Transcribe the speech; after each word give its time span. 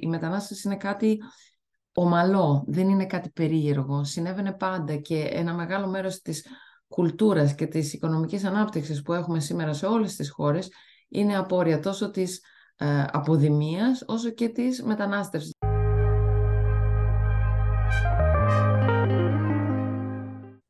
Η 0.00 0.06
μετανάστευση 0.06 0.68
είναι 0.68 0.76
κάτι 0.76 1.18
ομαλό, 1.92 2.64
δεν 2.66 2.88
είναι 2.88 3.06
κάτι 3.06 3.30
περίεργο. 3.30 4.04
Συνέβαινε 4.04 4.52
πάντα 4.52 4.96
και 4.96 5.28
ένα 5.30 5.54
μεγάλο 5.54 5.86
μέρος 5.86 6.20
της 6.22 6.46
κουλτούρας 6.88 7.54
και 7.54 7.66
της 7.66 7.92
οικονομικής 7.92 8.44
ανάπτυξης 8.44 9.02
που 9.02 9.12
έχουμε 9.12 9.40
σήμερα 9.40 9.72
σε 9.72 9.86
όλες 9.86 10.16
τις 10.16 10.30
χώρες 10.30 10.68
είναι 11.08 11.36
απόρρια 11.36 11.80
τόσο 11.80 12.10
της 12.10 12.40
ε, 12.76 13.04
αποδημίας 13.12 14.02
όσο 14.06 14.30
και 14.30 14.48
της 14.48 14.82
μετανάστευσης. 14.82 15.52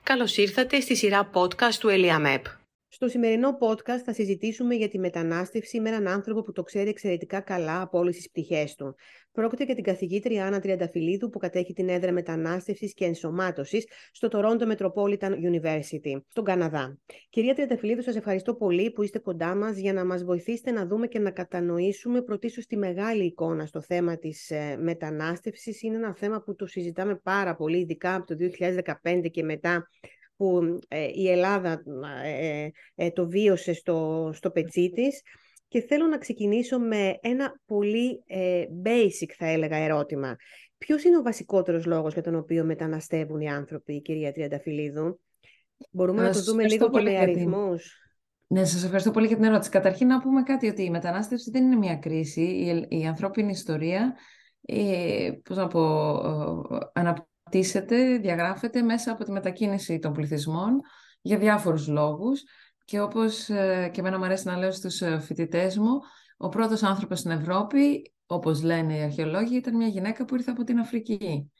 Καλώς 0.02 0.36
ήρθατε 0.36 0.80
στη 0.80 0.96
σειρά 0.96 1.30
podcast 1.32 1.74
του 1.78 1.88
Eliamep. 1.90 2.57
Στο 2.90 3.08
σημερινό 3.08 3.58
podcast 3.60 4.02
θα 4.04 4.12
συζητήσουμε 4.12 4.74
για 4.74 4.88
τη 4.88 4.98
μετανάστευση 4.98 5.80
με 5.80 5.88
έναν 5.88 6.08
άνθρωπο 6.08 6.42
που 6.42 6.52
το 6.52 6.62
ξέρει 6.62 6.88
εξαιρετικά 6.88 7.40
καλά 7.40 7.80
από 7.80 7.98
όλες 7.98 8.16
τις 8.16 8.28
πτυχές 8.28 8.74
του. 8.74 8.94
Πρόκειται 9.32 9.64
για 9.64 9.74
την 9.74 9.84
καθηγήτρια 9.84 10.46
Άννα 10.46 10.60
Τριανταφυλλίδου 10.60 11.28
που 11.28 11.38
κατέχει 11.38 11.72
την 11.72 11.88
έδρα 11.88 12.12
μετανάστευσης 12.12 12.94
και 12.94 13.04
ενσωμάτωσης 13.04 13.86
στο 14.12 14.28
Toronto 14.32 14.72
Metropolitan 14.72 15.30
University, 15.30 16.20
στον 16.28 16.44
Καναδά. 16.44 16.98
Κυρία 17.30 17.54
Τριανταφυλλίδου, 17.54 18.02
σας 18.02 18.16
ευχαριστώ 18.16 18.54
πολύ 18.54 18.90
που 18.90 19.02
είστε 19.02 19.18
κοντά 19.18 19.54
μας 19.54 19.76
για 19.76 19.92
να 19.92 20.04
μας 20.04 20.24
βοηθήσετε 20.24 20.70
να 20.70 20.86
δούμε 20.86 21.06
και 21.06 21.18
να 21.18 21.30
κατανοήσουμε 21.30 22.22
πρωτίστως 22.22 22.66
τη 22.66 22.76
μεγάλη 22.76 23.24
εικόνα 23.24 23.66
στο 23.66 23.80
θέμα 23.80 24.16
της 24.16 24.50
ε, 24.50 24.76
μετανάστευσης. 24.80 25.82
Είναι 25.82 25.96
ένα 25.96 26.14
θέμα 26.14 26.42
που 26.42 26.54
το 26.54 26.66
συζητάμε 26.66 27.16
πάρα 27.16 27.56
πολύ, 27.56 27.78
ειδικά 27.78 28.14
από 28.14 28.26
το 28.26 28.36
2015 29.02 29.30
και 29.30 29.42
μετά 29.42 29.88
που 30.38 30.78
ε, 30.88 31.08
η 31.14 31.30
Ελλάδα 31.30 31.82
ε, 32.24 32.68
ε, 32.94 33.10
το 33.10 33.28
βίωσε 33.28 33.72
στο, 33.72 34.30
στο 34.34 34.50
πετσί 34.50 34.90
της 34.94 35.22
και 35.68 35.80
θέλω 35.80 36.06
να 36.06 36.18
ξεκινήσω 36.18 36.78
με 36.78 37.18
ένα 37.20 37.60
πολύ 37.66 38.24
basic 38.84 39.30
θα 39.36 39.46
έλεγα 39.46 39.76
ερώτημα. 39.76 40.36
Ποιος 40.78 41.04
είναι 41.04 41.16
ο 41.16 41.22
βασικότερος 41.22 41.86
λόγος 41.86 42.12
για 42.12 42.22
τον 42.22 42.34
οποίο 42.34 42.64
μεταναστεύουν 42.64 43.40
οι 43.40 43.48
άνθρωποι, 43.48 44.02
κυρία 44.02 44.32
Τριανταφυλλίδου; 44.32 45.20
Μπορούμε 45.90 46.22
να 46.22 46.32
το 46.32 46.42
δούμε 46.42 46.66
λίγο 46.66 46.90
και 46.90 47.00
με 47.00 47.18
αριθμούς; 47.18 47.96
Ναι, 48.46 48.64
σας 48.64 48.84
ευχαριστώ 48.84 49.10
πολύ 49.10 49.26
για 49.26 49.36
την 49.36 49.44
ερώτηση. 49.44 49.70
Καταρχήν 49.70 50.06
να 50.06 50.20
πούμε 50.20 50.42
κάτι, 50.42 50.68
ότι 50.68 50.82
η 50.82 50.90
μετανάστευση 50.90 51.50
δεν 51.50 51.64
είναι 51.64 51.76
μια 51.76 51.96
κρίση. 51.96 52.40
Η, 52.40 52.98
η 52.98 53.06
ανθρώπινη 53.06 53.50
ιστορία, 53.50 54.16
ε, 54.60 55.30
πώς 55.44 55.56
να 55.56 55.66
πω, 55.66 57.27
αναπτύσσεται, 57.48 58.18
διαγράφεται 58.18 58.82
μέσα 58.82 59.12
από 59.12 59.24
τη 59.24 59.30
μετακίνηση 59.30 59.98
των 59.98 60.12
πληθυσμών 60.12 60.80
για 61.20 61.38
διάφορους 61.38 61.88
λόγους 61.88 62.42
και 62.84 63.00
όπως 63.00 63.48
ε, 63.48 63.90
και 63.92 64.00
εμένα 64.00 64.18
μου 64.18 64.24
αρέσει 64.24 64.46
να 64.46 64.56
λέω 64.56 64.72
στους 64.72 65.00
ε, 65.00 65.18
φοιτητές 65.18 65.78
μου, 65.78 66.00
ο 66.36 66.48
πρώτος 66.48 66.82
άνθρωπος 66.82 67.18
στην 67.18 67.30
Ευρώπη, 67.30 68.12
όπως 68.26 68.62
λένε 68.62 68.96
οι 68.96 69.02
αρχαιολόγοι, 69.02 69.56
ήταν 69.56 69.76
μια 69.76 69.86
γυναίκα 69.86 70.24
που 70.24 70.34
ήρθε 70.34 70.50
από 70.50 70.64
την 70.64 70.78
Αφρική. 70.78 71.50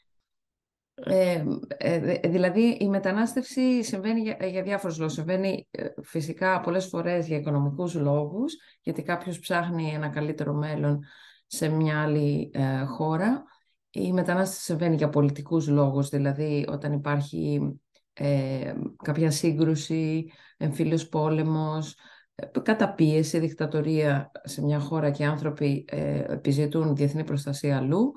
Ε, 0.95 1.45
ε 1.79 2.29
δηλαδή 2.29 2.77
η 2.81 2.89
μετανάστευση 2.89 3.83
συμβαίνει 3.85 4.21
για, 4.21 4.47
για 4.47 4.63
διάφορους 4.63 4.99
λόγους. 4.99 5.15
Συμβαίνει 5.15 5.69
φυσικά 6.03 6.61
πολλές 6.61 6.87
φορές 6.87 7.27
για 7.27 7.37
οικονομικούς 7.37 7.95
λόγους, 7.95 8.55
γιατί 8.81 9.03
κάποιος 9.03 9.39
ψάχνει 9.39 9.93
ένα 9.95 10.09
καλύτερο 10.09 10.53
μέλλον 10.53 11.05
σε 11.47 11.69
μια 11.69 12.03
άλλη 12.03 12.51
χώρα 12.97 13.45
η 13.91 14.13
μετανάστευση 14.13 14.65
συμβαίνει 14.65 14.97
για 14.97 15.09
πολιτικούς 15.09 15.69
λόγους, 15.69 16.09
δηλαδή 16.09 16.65
όταν 16.69 16.93
υπάρχει 16.93 17.75
ε, 18.13 18.75
κάποια 19.05 19.31
σύγκρουση, 19.31 20.31
εμφύλιος 20.57 21.09
πόλεμος, 21.09 21.97
ε, 22.35 22.61
καταπίεση, 22.63 23.39
δικτατορία 23.39 24.31
σε 24.45 24.63
μια 24.63 24.79
χώρα 24.79 25.11
και 25.11 25.23
οι 25.23 25.27
άνθρωποι 25.27 25.85
ε, 25.89 26.25
επιζητούν 26.33 26.97
διεθνή 26.97 27.25
προστασία 27.25 27.77
αλλού. 27.77 28.13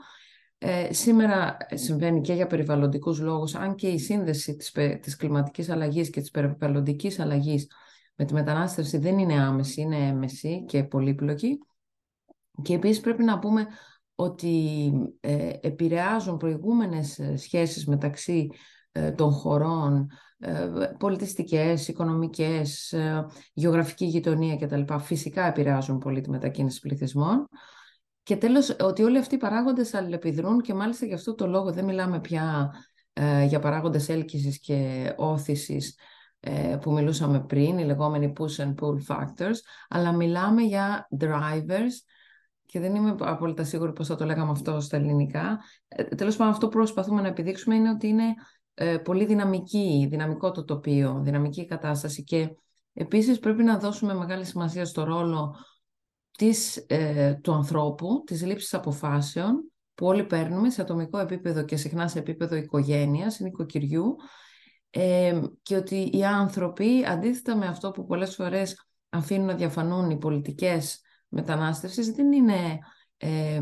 Ε, 0.58 0.94
σήμερα 0.94 1.58
συμβαίνει 1.74 2.22
και 2.22 2.34
για 2.34 2.48
περιβαλλοντικούς 2.48 3.20
λόγους, 3.20 3.56
αν 3.56 3.76
και 3.76 3.88
η 3.88 4.00
σύνδεση 4.00 4.56
της, 4.56 4.72
της 5.02 5.16
κλιματικής 5.16 5.70
αλλαγής 5.70 6.10
και 6.10 6.20
της 6.20 6.32
περιβαλλοντικής 6.32 7.20
αλλαγής 7.20 7.68
με 8.16 8.26
τη 8.26 8.34
μετανάστευση 8.34 8.98
δεν 8.98 9.18
είναι 9.18 9.42
άμεση, 9.42 9.82
είναι 9.82 10.08
έμεση 10.08 10.66
και 10.68 10.84
πολύπλοκη. 10.84 11.58
Και 12.62 12.74
επίσης 12.74 13.00
πρέπει 13.00 13.24
να 13.24 13.40
πούμε 13.40 13.68
ότι 14.22 14.92
ε, 15.20 15.50
επηρεάζουν 15.62 16.38
προηγούμενες 16.38 17.20
ε, 17.20 17.38
σχέσεις 17.38 17.86
μεταξύ 17.86 18.50
ε, 18.92 19.12
των 19.12 19.32
χωρών, 19.32 20.08
ε, 20.40 20.70
πολιτιστικές, 21.00 21.88
οικονομικές, 21.88 22.96
γεωγραφική 23.54 24.06
γειτονία 24.06 24.56
κτλ. 24.56 24.82
Φυσικά 25.00 25.46
επηρεάζουν 25.46 25.98
πολύ 25.98 26.22
τη 26.22 26.30
μετακίνηση 26.30 26.80
πληθυσμών. 26.80 27.48
Και 28.24 28.36
τέλος, 28.36 28.76
ότι 28.80 29.04
όλοι 29.04 29.18
αυτοί 29.18 29.36
οι 29.36 29.38
παράγοντες 29.38 29.94
αλληλεπιδρούν 29.94 30.62
και 30.62 30.74
μάλιστα 30.74 31.06
γι' 31.06 31.14
αυτό 31.14 31.36
το 31.36 31.48
λόγο 31.48 31.72
δεν 31.72 31.86
μιλάμε 31.86 32.20
πια 32.20 32.74
για 33.48 33.60
παράγοντες 33.60 34.10
έλκυσης 34.10 34.60
και 34.60 35.14
όθησης 35.18 35.96
που 36.82 36.92
μιλούσαμε 36.92 37.46
πριν, 37.46 37.78
οι 37.78 37.84
λεγόμενοι 37.84 38.34
push 38.40 38.64
and 38.64 38.74
pull 38.76 39.16
factors, 39.16 39.58
αλλά 39.90 40.12
μιλάμε 40.12 40.62
για 40.62 41.08
drivers 41.20 42.12
και 42.72 42.80
δεν 42.80 42.96
είμαι 42.96 43.16
απόλυτα 43.20 43.64
σίγουρη 43.64 43.94
πώς 43.94 44.08
θα 44.08 44.16
το 44.16 44.26
λέγαμε 44.26 44.52
αυτό 44.52 44.80
στα 44.80 44.98
ελληνικά. 44.98 45.60
Ε, 45.88 46.04
τέλος 46.04 46.36
πάντων, 46.36 46.54
αυτό 46.54 46.68
που 46.68 46.78
προσπαθούμε 46.78 47.22
να 47.22 47.28
επιδείξουμε 47.28 47.76
είναι 47.76 47.90
ότι 47.90 48.08
είναι 48.08 48.24
ε, 48.74 48.98
πολύ 48.98 49.26
δυναμική, 49.26 50.08
δυναμικό 50.10 50.52
το 50.52 50.64
τοπίο, 50.64 51.22
δυναμική 51.24 51.66
κατάσταση 51.66 52.24
και 52.24 52.50
επίσης 52.94 53.40
πρέπει 53.40 53.64
να 53.64 53.78
δώσουμε 53.78 54.14
μεγάλη 54.14 54.46
σημασία 54.46 54.86
στο 54.86 55.04
ρόλο 55.04 55.56
της, 56.32 56.78
ε, 56.88 57.40
του 57.44 57.54
ανθρώπου, 57.54 58.24
της 58.26 58.46
λήψης 58.46 58.74
αποφάσεων 58.74 59.72
που 59.94 60.06
όλοι 60.06 60.26
παίρνουμε 60.26 60.70
σε 60.70 60.82
ατομικό 60.82 61.18
επίπεδο 61.18 61.64
και 61.64 61.76
συχνά 61.76 62.08
σε 62.08 62.20
επίπεδο 62.20 62.56
οικογένειας, 62.56 63.40
νοικοκυριού 63.40 64.16
ε, 64.90 65.42
και 65.62 65.76
ότι 65.76 66.10
οι 66.14 66.24
άνθρωποι, 66.26 67.06
αντίθετα 67.08 67.56
με 67.56 67.66
αυτό 67.66 67.92
που 67.92 68.06
πολλές 68.06 68.36
φορές 68.36 68.88
αφήνουν 69.10 69.46
να 69.46 69.56
διαφανούν 69.56 70.10
οι 70.10 70.18
πολιτικές 70.18 71.02
μετανάστευσης 71.32 72.12
δεν 72.12 72.32
είναι, 72.32 72.80
ε, 73.18 73.62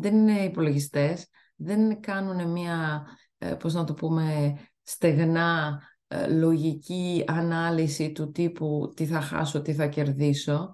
δεν 0.00 0.14
είναι 0.14 0.40
υπολογιστές, 0.44 1.28
δεν 1.56 2.00
κάνουν 2.00 2.50
μια, 2.50 3.06
ε, 3.38 3.54
πώς 3.54 3.74
να 3.74 3.84
το 3.84 3.94
πούμε, 3.94 4.56
στεγνά 4.82 5.80
ε, 6.06 6.26
λογική 6.26 7.24
ανάλυση 7.26 8.12
του 8.12 8.30
τύπου 8.30 8.92
τι 8.96 9.06
θα 9.06 9.20
χάσω, 9.20 9.62
τι 9.62 9.74
θα 9.74 9.86
κερδίσω. 9.86 10.72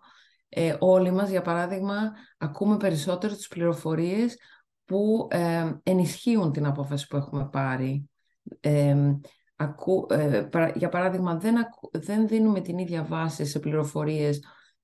Ε, 0.49 0.77
όλοι 0.79 1.11
μας, 1.11 1.31
για 1.31 1.43
παράδειγμα, 1.43 2.13
ακούμε 2.39 2.77
περισσότερο 2.77 3.35
τις 3.35 3.49
πληροφορίες 3.49 4.37
που 4.85 5.29
ενισχύουν 5.83 6.53
την 6.53 6.67
απόφαση 6.67 7.07
που 7.07 7.17
έχουμε 7.17 7.49
πάρει. 7.53 8.11
Ακού, 9.57 10.07
για 10.75 10.89
παράδειγμα, 10.89 11.37
δεν, 11.37 11.55
δεν 11.93 12.29
δίνουμε 12.29 12.61
την 12.61 12.79
ίδια 12.79 13.05
βάση 13.05 13.45
σε 13.45 13.59
πληροφορίες 13.59 14.41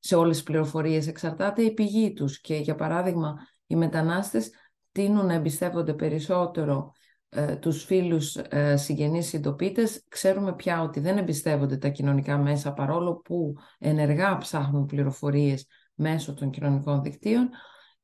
σε 0.06 0.14
όλες 0.14 0.36
τις 0.36 0.44
πληροφορίες, 0.44 1.06
εξαρτάται 1.06 1.62
η 1.62 1.72
πηγή 1.72 2.12
τους 2.12 2.40
και 2.40 2.54
για 2.54 2.74
παράδειγμα 2.74 3.34
οι 3.66 3.76
μετανάστες 3.76 4.50
τείνουν 4.92 5.26
να 5.26 5.32
εμπιστεύονται 5.32 5.94
περισσότερο 5.94 6.92
ε, 7.28 7.56
τους 7.56 7.84
φίλους 7.84 8.36
ε, 8.36 8.76
συγγενείς 8.76 9.26
συντοπίτες. 9.26 10.04
Ξέρουμε 10.08 10.54
πια 10.54 10.82
ότι 10.82 11.00
δεν 11.00 11.18
εμπιστεύονται 11.18 11.76
τα 11.76 11.88
κοινωνικά 11.88 12.38
μέσα 12.38 12.72
παρόλο 12.72 13.16
που 13.16 13.54
ενεργά 13.78 14.38
ψάχνουν 14.38 14.86
πληροφορίες 14.86 15.66
μέσω 15.94 16.34
των 16.34 16.50
κοινωνικών 16.50 17.02
δικτύων. 17.02 17.50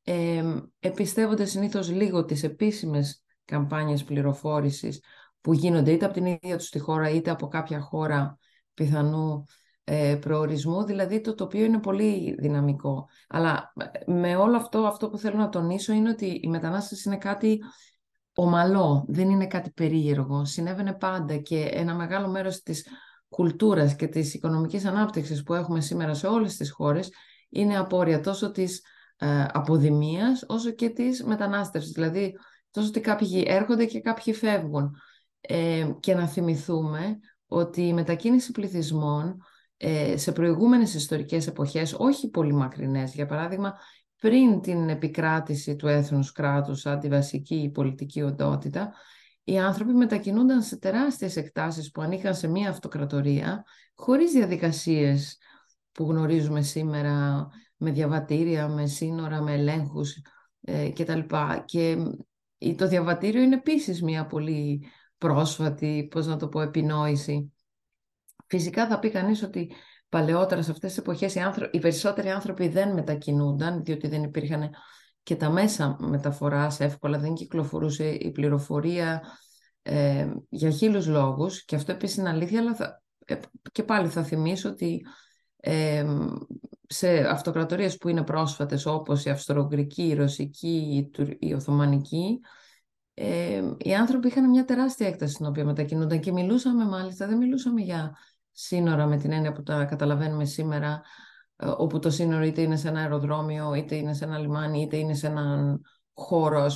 Ε, 0.03 0.43
εμπιστεύονται 0.79 1.45
συνήθως 1.45 1.91
λίγο 1.91 2.25
τις 2.25 2.43
επίσημες 2.43 3.25
καμπάνιες 3.45 4.05
πληροφόρησης 4.05 5.03
που 5.41 5.53
γίνονται 5.53 5.93
είτε 5.93 6.05
από 6.05 6.15
την 6.15 6.27
ίδια 6.27 6.57
τους 6.57 6.69
τη 6.69 6.79
χώρα 6.79 7.11
είτε 7.11 7.31
από 7.31 7.49
κάποια 7.49 7.81
χώρα 7.81 8.39
πιθανού 8.75 9.45
ε, 9.45 9.60
προορισμού, 10.21 10.85
δηλαδή 10.85 11.21
το 11.21 11.35
τοπίο 11.35 11.65
είναι 11.65 11.79
πολύ 11.79 12.35
δυναμικό. 12.39 13.09
Αλλά 13.29 13.73
ε, 14.05 14.13
με 14.13 14.37
όλο 14.37 14.57
αυτό, 14.57 14.79
αυτό 14.79 15.09
που 15.09 15.19
θέλω 15.19 15.37
να 15.37 15.49
τονίσω 15.49 15.93
είναι 15.93 16.11
ότι 16.11 16.41
η 16.43 16.49
μετανάστευση 16.49 17.09
είναι 17.09 17.19
κάτι 17.19 17.59
ομαλό, 18.35 19.05
δεν 19.09 19.31
είναι 19.31 19.47
κάτι 19.47 19.71
περίεργο. 19.71 20.45
Συνέβαινε 20.45 20.93
πάντα 20.93 21.37
και 21.37 21.69
ένα 21.73 21.95
μεγάλο 21.95 22.29
μέρος 22.29 22.63
της 22.63 22.87
κουλτούρας 23.29 23.97
και 23.97 24.07
της 24.07 24.35
οικονομικής 24.35 24.85
ανάπτυξης 24.85 25.43
που 25.43 25.55
έχουμε 25.55 25.81
σήμερα 25.81 26.15
σε 26.15 26.27
όλες 26.27 26.57
τις 26.57 26.71
χώρες 26.71 27.11
είναι 27.49 27.79
απόρρια 27.79 28.21
τόσο 28.21 28.51
της 28.51 28.83
ε, 29.17 29.47
αποδημίας 29.53 30.45
όσο 30.47 30.71
και 30.71 30.89
της 30.89 31.25
μετανάστευσης. 31.25 31.93
Δηλαδή 31.93 32.37
τόσο 32.71 32.89
ότι 32.89 33.01
κάποιοι 33.01 33.45
έρχονται 33.47 33.85
και 33.85 34.01
κάποιοι 34.01 34.35
φεύγουν. 34.35 34.97
Ε, 35.41 35.91
και 36.01 36.15
να 36.15 36.27
θυμηθούμε 36.27 37.19
ότι 37.47 37.83
η 37.83 37.93
μετακίνηση 37.93 38.53
πληθυσμών 38.53 39.29
ε, 39.29 39.39
σε 40.15 40.33
προηγούμενες 40.33 40.95
ιστορικές 40.95 41.47
εποχές, 41.47 41.95
όχι 41.99 42.29
πολύ 42.29 42.53
μακρινές, 42.53 43.15
για 43.15 43.27
παράδειγμα, 43.27 43.75
πριν 44.21 44.61
την 44.61 44.89
επικράτηση 44.89 45.77
του 45.77 45.87
έθνους 45.87 46.33
κράτους 46.33 46.81
σαν 46.81 46.99
τη 47.01 47.09
βασική 47.09 47.71
πολιτική 47.75 48.23
οντότητα, 48.23 48.93
οι 49.45 49.59
άνθρωποι 49.59 49.93
μετακινούνταν 49.93 50.63
σε 50.63 50.79
τεράστιες 50.79 51.37
εκτάσεις 51.37 51.91
που 51.91 52.03
ανήκαν 52.03 52.35
σε 52.35 52.49
μία 52.49 52.71
αυτοκρατορία, 52.71 53.65
χωρίς 53.95 54.33
διαδικασίες 54.33 55.39
που 55.93 56.05
γνωρίζουμε 56.05 56.63
σήμερα 56.63 57.47
με 57.77 57.91
διαβατήρια, 57.91 58.69
με 58.69 58.87
σύνορα, 58.87 59.43
με 59.43 59.53
ελέγχους 59.53 60.17
ε, 60.61 60.89
και 60.89 61.05
τα 61.05 61.17
λοιπά. 61.17 61.65
Και 61.67 61.97
το 62.77 62.89
διαβατήριο 62.89 63.43
είναι 63.43 63.55
επίσης 63.55 64.03
μια 64.03 64.27
πολύ 64.27 64.85
πρόσφατη, 65.19 66.09
πώς 66.11 66.27
να 66.27 66.37
το 66.37 66.49
πω, 66.49 66.61
επινόηση. 66.61 67.53
Φυσικά 68.51 68.87
θα 68.89 68.99
πει 68.99 69.11
κανείς 69.11 69.43
ότι 69.43 69.73
παλαιότερα 70.09 70.63
σε 70.63 70.71
αυτές 70.71 70.91
τις 70.91 70.99
εποχές 70.99 71.35
οι, 71.35 71.41
άνθρωποι, 71.41 71.77
οι 71.77 71.81
περισσότεροι 71.81 72.31
άνθρωποι 72.31 72.69
δεν 72.69 72.93
μετακινούνταν, 72.93 73.85
διότι 73.85 74.09
δεν 74.09 74.23
υπήρχαν 74.23 74.71
και 75.23 75.37
τα 75.37 75.51
μέσα 75.51 75.97
μεταφοράς 76.01 76.81
εύκολα, 76.81 77.19
δεν 77.19 77.35
κυκλοφορούσε 77.35 78.09
η 78.09 78.31
πληροφορία 78.31 79.23
ε, 79.83 80.33
για 80.49 80.71
χίλιους 80.71 81.07
λόγους. 81.07 81.65
Και 81.65 81.77
αυτό 81.77 81.93
επίσης 81.93 82.17
είναι 82.17 82.29
αλήθεια, 82.29 82.61
αλλά 82.61 82.75
θα, 82.75 83.03
ε, 83.25 83.35
και 83.73 83.83
πάλι 83.83 84.09
θα 84.09 84.23
θυμίσω 84.23 84.69
ότι 84.69 85.07
ε, 85.57 86.07
σε 86.87 87.19
αυτοκρατορίες 87.19 87.97
που 87.97 88.09
είναι 88.09 88.25
πρόσφατες 88.25 88.87
όπως 88.87 89.25
η 89.25 89.31
Αυστρογγρική, 89.31 90.03
η 90.03 90.15
Ρωσική, 90.15 91.11
η, 91.19 91.37
η 91.39 91.55
Οθωμανική 91.55 92.41
ε, 93.23 93.63
οι 93.79 93.95
άνθρωποι 93.95 94.29
είχαν 94.29 94.51
μια 94.51 94.65
τεράστια 94.65 95.07
έκταση 95.07 95.33
στην 95.33 95.47
οποία 95.47 95.65
μετακινούνταν 95.65 96.21
και 96.21 96.33
μιλούσαμε 96.33 96.85
μάλιστα, 96.85 97.27
δεν 97.27 97.37
μιλούσαμε 97.37 97.81
για 97.81 98.17
σύνορα 98.63 99.07
με 99.07 99.17
την 99.17 99.33
έννοια 99.33 99.53
που 99.53 99.63
τα 99.63 99.85
καταλαβαίνουμε 99.85 100.45
σήμερα 100.45 101.03
ε, 101.57 101.67
όπου 101.77 101.99
το 101.99 102.11
σύνορο 102.11 102.45
είτε 102.45 102.61
είναι 102.61 102.77
σε 102.77 102.89
ένα 102.89 103.01
αεροδρόμιο, 103.01 103.75
είτε 103.75 103.95
είναι 103.95 104.15
σε 104.15 104.25
ένα 104.25 104.39
λιμάνι, 104.39 104.83
είτε 104.83 104.97
είναι 104.97 105.15
σε 105.15 105.27
έναν 105.27 105.81
χώρο, 106.13 106.69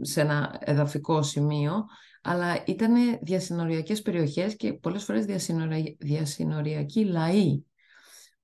σε 0.00 0.20
ένα 0.20 0.56
εδαφικό 0.60 1.22
σημείο, 1.22 1.84
αλλά 2.22 2.64
ήταν 2.66 3.18
διασυνοριακές 3.22 4.02
περιοχές 4.02 4.56
και 4.56 4.72
πολλές 4.72 5.04
φορές 5.04 5.24
διασυνοριακοί 5.98 7.04
λαοί 7.04 7.62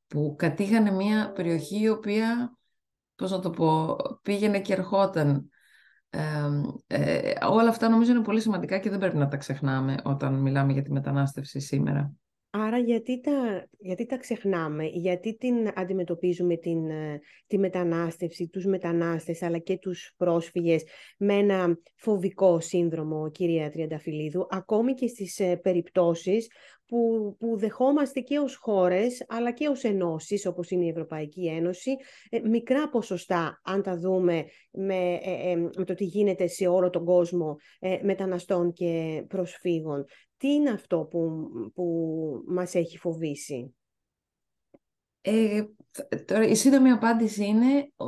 που 0.06 0.34
κατήχανε 0.38 0.90
μια 0.90 1.32
περιοχή 1.32 1.80
η 1.80 1.88
οποία, 1.88 2.56
πώς 3.14 3.30
να 3.30 3.40
το 3.40 3.50
πω, 3.50 3.96
πήγαινε 4.22 4.60
και 4.60 4.72
ερχόταν. 4.72 5.48
Ε, 6.86 7.32
όλα 7.50 7.68
αυτά 7.68 7.88
νομίζω 7.88 8.10
είναι 8.10 8.22
πολύ 8.22 8.40
σημαντικά 8.40 8.78
και 8.78 8.90
δεν 8.90 8.98
πρέπει 8.98 9.16
να 9.16 9.28
τα 9.28 9.36
ξεχνάμε 9.36 9.96
όταν 10.04 10.34
μιλάμε 10.34 10.72
για 10.72 10.82
τη 10.82 10.92
μετανάστευση 10.92 11.60
σήμερα. 11.60 12.12
Άρα 12.56 12.78
γιατί 12.78 13.20
τα, 13.20 13.66
γιατί 13.78 14.06
τα 14.06 14.16
ξεχνάμε, 14.16 14.84
γιατί 14.84 15.36
την 15.36 15.70
αντιμετωπίζουμε 15.74 16.56
την, 16.56 16.90
ε, 16.90 17.20
τη 17.46 17.58
μετανάστευση, 17.58 18.48
τους 18.48 18.64
μετανάστες 18.64 19.42
αλλά 19.42 19.58
και 19.58 19.78
τους 19.78 20.14
πρόσφυγες 20.16 20.84
με 21.18 21.34
ένα 21.34 21.78
φοβικό 21.94 22.60
σύνδρομο, 22.60 23.30
κυρία 23.30 23.70
Τριανταφυλλίδου, 23.70 24.46
ακόμη 24.50 24.94
και 24.94 25.06
στις 25.06 25.38
ε, 25.38 25.56
περιπτώσεις 25.56 26.50
που, 26.86 27.36
που 27.38 27.56
δεχόμαστε 27.58 28.20
και 28.20 28.38
ως 28.38 28.56
χώρες 28.56 29.24
αλλά 29.28 29.52
και 29.52 29.68
ως 29.68 29.84
ενώσεις 29.84 30.46
όπως 30.46 30.70
είναι 30.70 30.84
η 30.84 30.88
Ευρωπαϊκή 30.88 31.46
Ένωση 31.46 31.96
ε, 32.30 32.40
μικρά 32.40 32.88
ποσοστά 32.88 33.60
αν 33.64 33.82
τα 33.82 33.96
δούμε 33.98 34.44
με, 34.70 35.18
με 35.76 35.84
το 35.84 35.94
τι 35.94 36.04
γίνεται 36.04 36.46
σε 36.46 36.66
όλο 36.66 36.90
τον 36.90 37.04
κόσμο 37.04 37.56
μεταναστών 38.02 38.72
και 38.72 39.24
προσφύγων 39.28 40.04
τι 40.36 40.52
είναι 40.52 40.70
αυτό 40.70 41.06
που, 41.10 41.48
που 41.74 41.84
μας 42.46 42.74
έχει 42.74 42.98
φοβήσει; 42.98 43.74
Ε, 45.20 45.64
τώρα, 46.24 46.46
η 46.46 46.54
σύντομη 46.54 46.90
απάντηση 46.90 47.44
είναι, 47.44 47.92
ο, 47.96 48.06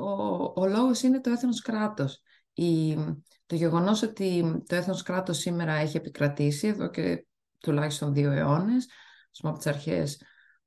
ο 0.61 0.67
λόγος 0.67 1.03
είναι 1.03 1.21
το 1.21 1.31
έθνος 1.31 1.61
κράτος. 1.61 2.23
Η, 2.53 2.95
το 3.47 3.55
γεγονός 3.55 4.03
ότι 4.03 4.63
το 4.67 4.75
έθνος 4.75 5.03
κράτος 5.03 5.39
σήμερα 5.39 5.73
έχει 5.73 5.97
επικρατήσει 5.97 6.67
εδώ 6.69 6.91
και 6.91 7.27
τουλάχιστον 7.59 8.13
δύο 8.13 8.31
αιώνες, 8.31 8.89
από 9.43 9.57
τις 9.57 9.67
αρχές 9.67 10.23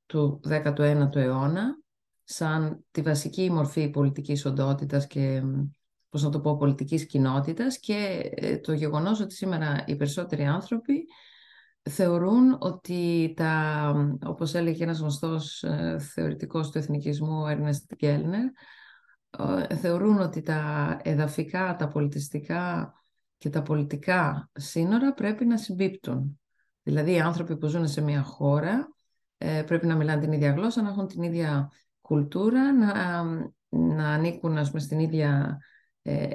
του 0.06 0.40
19ου 0.48 1.16
αιώνα, 1.16 1.78
σαν 2.24 2.84
τη 2.90 3.02
βασική 3.02 3.50
μορφή 3.50 3.90
πολιτικής 3.90 4.44
οντότητας 4.44 5.06
και 5.06 5.42
πώς 6.08 6.22
να 6.22 6.30
το 6.30 6.40
πω, 6.40 6.56
πολιτικής 6.56 7.06
κοινότητας 7.06 7.78
και 7.78 8.30
ε, 8.34 8.58
το 8.58 8.72
γεγονός 8.72 9.20
ότι 9.20 9.34
σήμερα 9.34 9.84
οι 9.86 9.96
περισσότεροι 9.96 10.44
άνθρωποι 10.44 11.04
θεωρούν 11.90 12.56
ότι 12.58 13.32
τα, 13.36 13.94
όπως 14.24 14.54
έλεγε 14.54 14.82
ένας 14.82 14.98
γνωστός 14.98 15.62
ε, 15.62 15.98
θεωρητικός 15.98 16.70
του 16.70 16.78
εθνικισμού, 16.78 17.46
Έρνεστ 17.46 17.94
Γκέλνερ, 17.94 18.44
ε, 19.68 19.76
θεωρούν 19.76 20.20
ότι 20.20 20.42
τα 20.42 20.96
εδαφικά, 21.02 21.76
τα 21.76 21.88
πολιτιστικά 21.88 22.92
και 23.38 23.50
τα 23.50 23.62
πολιτικά 23.62 24.50
σύνορα 24.52 25.14
πρέπει 25.14 25.44
να 25.44 25.56
συμπίπτουν. 25.56 26.39
Δηλαδή 26.90 27.12
οι 27.12 27.20
άνθρωποι 27.20 27.56
που 27.56 27.66
ζουν 27.66 27.88
σε 27.88 28.00
μια 28.00 28.22
χώρα 28.22 28.88
ε, 29.38 29.62
πρέπει 29.62 29.86
να 29.86 29.96
μιλάνε 29.96 30.20
την 30.20 30.32
ίδια 30.32 30.50
γλώσσα, 30.50 30.82
να 30.82 30.88
έχουν 30.88 31.06
την 31.06 31.22
ίδια 31.22 31.72
κουλτούρα, 32.00 32.72
να, 32.72 33.22
να 33.68 34.08
ανήκουν 34.08 34.58
ας 34.58 34.68
πούμε, 34.68 34.80
στην 34.80 34.98
ίδια 34.98 35.58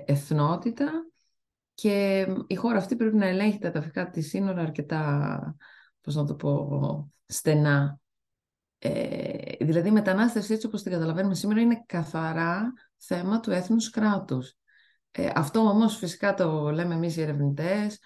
εθνότητα 0.06 0.92
και 1.76 2.28
η 2.48 2.56
χώρα 2.56 2.78
αυτή 2.78 2.96
πρέπει 2.96 3.16
να 3.16 3.26
ελέγχει 3.26 3.60
τα 3.60 3.72
ταφικά 3.72 4.10
της 4.10 4.30
σύνορα 4.30 4.62
αρκετά, 4.62 5.56
πώς 6.02 6.16
να 6.16 6.26
το 6.26 6.36
πω, 6.36 7.14
στενά. 7.26 8.00
Ε, 8.78 9.66
δηλαδή 9.66 9.88
η 9.88 9.92
μετανάστευση 9.92 10.54
έτσι 10.54 10.68
όπως 10.68 10.84
την 10.84 10.92
καταλαβαίνουμε 10.92 11.36
σήμερα 11.36 11.62
είναι 11.62 11.84
καθαρά 11.86 12.74
θέμα 12.98 13.40
του 13.40 13.52
έθνους 13.52 13.90
κράτους. 13.90 14.54
Ε, 15.12 15.30
αυτό 15.36 15.60
όμως 15.60 15.98
φυσικά 15.98 16.34
το 16.34 16.72
λέμε 16.72 16.94
εμείς 16.94 17.18
οι 17.18 17.22
ερευνητές, 17.22 18.00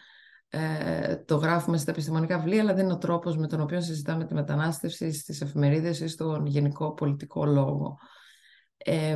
ε, 0.49 1.15
το 1.15 1.35
γράφουμε 1.35 1.77
στα 1.77 1.91
επιστημονικά 1.91 2.37
βιβλία, 2.37 2.61
αλλά 2.61 2.73
δεν 2.73 2.83
είναι 2.83 2.93
ο 2.93 2.97
τρόπος 2.97 3.37
με 3.37 3.47
τον 3.47 3.61
οποίο 3.61 3.81
συζητάμε 3.81 4.25
τη 4.25 4.33
μετανάστευση 4.33 5.11
στις 5.11 5.41
εφημερίδες 5.41 5.99
ή 5.99 6.07
στον 6.07 6.45
γενικό 6.45 6.93
πολιτικό 6.93 7.45
λόγο. 7.45 7.97
Ε, 8.77 9.15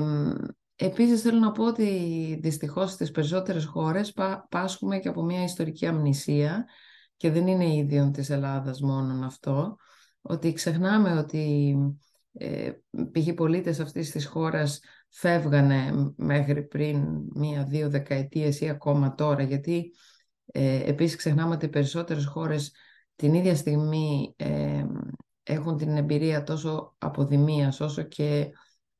Επίσης 0.75 1.21
θέλω 1.21 1.39
να 1.39 1.51
πω 1.51 1.65
ότι 1.65 2.39
δυστυχώς 2.41 2.91
στις 2.91 3.11
περισσότερες 3.11 3.65
χώρες 3.65 4.13
πάσχουμε 4.49 4.99
και 4.99 5.07
από 5.07 5.23
μια 5.23 5.43
ιστορική 5.43 5.87
αμνησία 5.87 6.65
και 7.17 7.31
δεν 7.31 7.47
είναι 7.47 7.75
ίδιο 7.75 8.11
της 8.11 8.29
Ελλάδας 8.29 8.81
μόνο 8.81 9.25
αυτό, 9.25 9.75
ότι 10.21 10.53
ξεχνάμε 10.53 11.17
ότι 11.17 11.75
ε, 12.33 12.71
π.χ. 13.11 13.33
πολίτες 13.35 13.79
αυτής 13.79 14.11
της 14.11 14.25
χώρας 14.25 14.79
φεύγανε 15.09 16.13
μέχρι 16.15 16.63
πριν 16.63 17.05
μία-δύο 17.33 17.89
δεκαετίες 17.89 18.61
ή 18.61 18.69
ακόμα 18.69 19.15
τώρα, 19.15 19.43
γιατί 19.43 19.91
ε, 20.45 20.89
επίσης 20.89 21.15
ξεχνάμε 21.15 21.55
ότι 21.55 21.65
οι 21.65 21.69
περισσότερες 21.69 22.25
χώρες 22.25 22.71
την 23.15 23.33
ίδια 23.33 23.55
στιγμή 23.55 24.33
ε, 24.37 24.85
έχουν 25.43 25.77
την 25.77 25.97
εμπειρία 25.97 26.43
τόσο 26.43 26.95
αποδημίας 26.97 27.79
όσο 27.79 28.01
και 28.01 28.49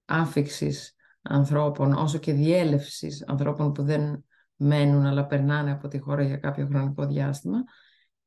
άφηξης 0.06 0.96
ανθρώπων, 1.22 1.94
όσο 1.94 2.18
και 2.18 2.34
διέλευσης 2.34 3.24
ανθρώπων 3.28 3.72
που 3.72 3.84
δεν 3.84 4.26
μένουν 4.56 5.06
αλλά 5.06 5.26
περνάνε 5.26 5.72
από 5.72 5.88
τη 5.88 6.00
χώρα 6.00 6.24
για 6.24 6.38
κάποιο 6.38 6.68
χρονικό 6.68 7.06
διάστημα. 7.06 7.64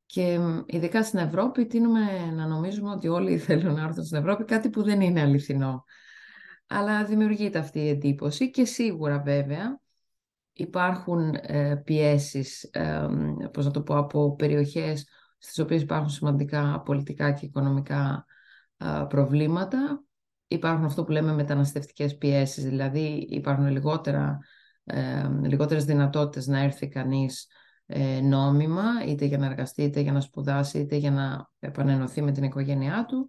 Και 0.07 0.38
ειδικά 0.67 1.05
στην 1.05 1.19
Ευρώπη 1.19 1.67
τίνουμε 1.67 2.31
να 2.35 2.47
νομίζουμε 2.47 2.91
ότι 2.91 3.09
όλοι 3.09 3.38
θέλουν 3.47 3.75
να 3.75 3.83
έρθουν 3.83 4.05
στην 4.05 4.19
Ευρώπη, 4.19 4.45
κάτι 4.45 4.71
που 4.71 4.83
δεν 4.83 5.00
είναι 5.00 5.21
αληθινό. 5.21 5.85
Αλλά 6.67 7.05
δημιουργείται 7.05 7.59
αυτή 7.59 7.79
η 7.79 7.88
εντύπωση 7.88 8.50
και 8.50 8.64
σίγουρα 8.64 9.21
βέβαια 9.21 9.81
υπάρχουν 10.57 11.35
ε, 11.41 11.83
πιέσεις, 11.85 12.63
ε, 12.63 13.07
πώς 13.53 13.65
να 13.65 13.71
το 13.71 13.83
πω, 13.83 13.97
από 13.97 14.35
περιοχές 14.35 15.09
στις 15.39 15.59
οποίες 15.59 15.83
υπάρχουν 15.83 16.11
σημαντικά 16.11 16.83
πολιτικά 16.85 17.33
και 17.33 17.47
οικονομικά 17.47 18.25
ε, 18.77 19.05
προβλήματα. 19.09 20.05
Υπάρχουν 20.49 20.85
αυτό 20.85 21.05
που 21.05 21.13
λέμε 21.13 21.33
μεταναστευτικές 21.33 22.17
πιέσεις, 22.17 22.65
δηλαδή 22.65 23.27
υπάρχουν 23.31 23.67
λιγότερα, 23.69 24.39
ε, 24.85 25.29
λιγότερες 25.43 25.85
δυνατότητες 25.85 26.47
να 26.47 26.59
έρθει 26.59 26.89
κανείς 26.89 27.47
ε, 27.87 28.21
νόμιμα, 28.21 28.83
είτε 29.07 29.25
για 29.25 29.39
να 29.39 29.47
εργαστεί, 29.47 29.83
είτε 29.83 30.01
για 30.01 30.13
να 30.13 30.21
σπουδάσει, 30.21 30.79
είτε 30.79 30.97
για 30.97 31.11
να 31.11 31.51
επανενωθεί 31.59 32.23
με 32.23 32.33
την 32.33 32.43
οικογένειά 32.43 33.05
του 33.09 33.27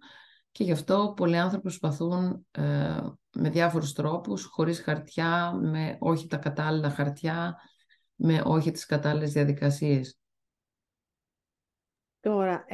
και 0.58 0.64
γι' 0.64 0.72
αυτό 0.72 1.12
πολλοί 1.16 1.36
άνθρωποι 1.36 1.62
προσπαθούν 1.62 2.46
ε, 2.50 2.62
με 3.36 3.50
διάφορους 3.50 3.92
τρόπους, 3.92 4.44
χωρίς 4.44 4.80
χαρτιά, 4.80 5.52
με 5.62 5.96
όχι 6.00 6.26
τα 6.26 6.36
κατάλληλα 6.36 6.90
χαρτιά, 6.90 7.56
με 8.14 8.42
όχι 8.44 8.70
τις 8.70 8.86
κατάλληλες 8.86 9.32
διαδικασίες. 9.32 10.18
Τώρα, 12.20 12.64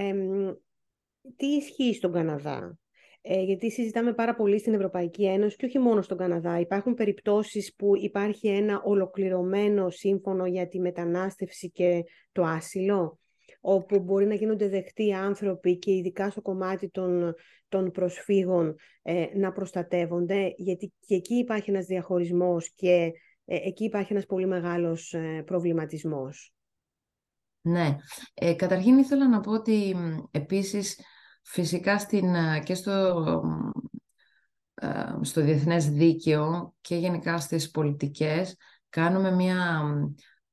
τι 1.36 1.46
ισχύει 1.46 1.94
στον 1.94 2.12
Καναδά; 2.12 2.78
Ε, 3.20 3.42
γιατί 3.42 3.70
συζητάμε 3.70 4.12
πάρα 4.12 4.34
πολύ 4.34 4.58
στην 4.58 4.74
Ευρωπαϊκή 4.74 5.26
Ένωση 5.26 5.56
και 5.56 5.66
όχι 5.66 5.78
μόνο 5.78 6.02
στον 6.02 6.16
Καναδά. 6.18 6.60
Υπάρχουν 6.60 6.94
περιπτώσεις 6.94 7.74
που 7.74 7.96
υπάρχει 7.96 8.48
ένα 8.48 8.82
ολοκληρωμένο 8.84 9.90
σύμφωνο 9.90 10.46
για 10.46 10.68
τη 10.68 10.80
μετανάστευση 10.80 11.70
και 11.70 12.04
το 12.32 12.42
άσυλο, 12.42 13.18
όπου 13.66 14.00
μπορεί 14.00 14.26
να 14.26 14.34
γίνονται 14.34 14.68
δεχτοί 14.68 15.12
άνθρωποι 15.12 15.78
και 15.78 15.92
ειδικά 15.92 16.30
στο 16.30 16.42
κομμάτι 16.42 16.90
των, 16.90 17.34
των 17.68 17.90
προσφύγων 17.90 18.74
ε, 19.02 19.26
να 19.34 19.52
προστατεύονται, 19.52 20.54
γιατί 20.56 20.92
και 21.06 21.14
εκεί 21.14 21.34
υπάρχει 21.34 21.70
ένας 21.70 21.86
διαχωρισμός 21.86 22.72
και 22.74 23.12
ε, 23.44 23.56
εκεί 23.56 23.84
υπάρχει 23.84 24.12
ένας 24.12 24.26
πολύ 24.26 24.46
μεγάλος 24.46 25.12
ε, 25.12 25.42
προβληματισμός. 25.46 26.52
Ναι. 27.60 27.96
Ε, 28.34 28.54
καταρχήν 28.54 28.98
ήθελα 28.98 29.28
να 29.28 29.40
πω 29.40 29.52
ότι 29.52 29.96
επίσης 30.30 30.96
Φυσικά 31.46 31.98
στην, 31.98 32.34
ε, 32.34 32.60
και 32.64 32.74
στο, 32.74 33.42
ε, 34.74 34.88
στο 35.20 35.40
διεθνές 35.40 35.90
δίκαιο 35.90 36.74
και 36.80 36.96
γενικά 36.96 37.38
στις 37.38 37.70
πολιτικές 37.70 38.56
κάνουμε 38.88 39.30
μια 39.30 39.82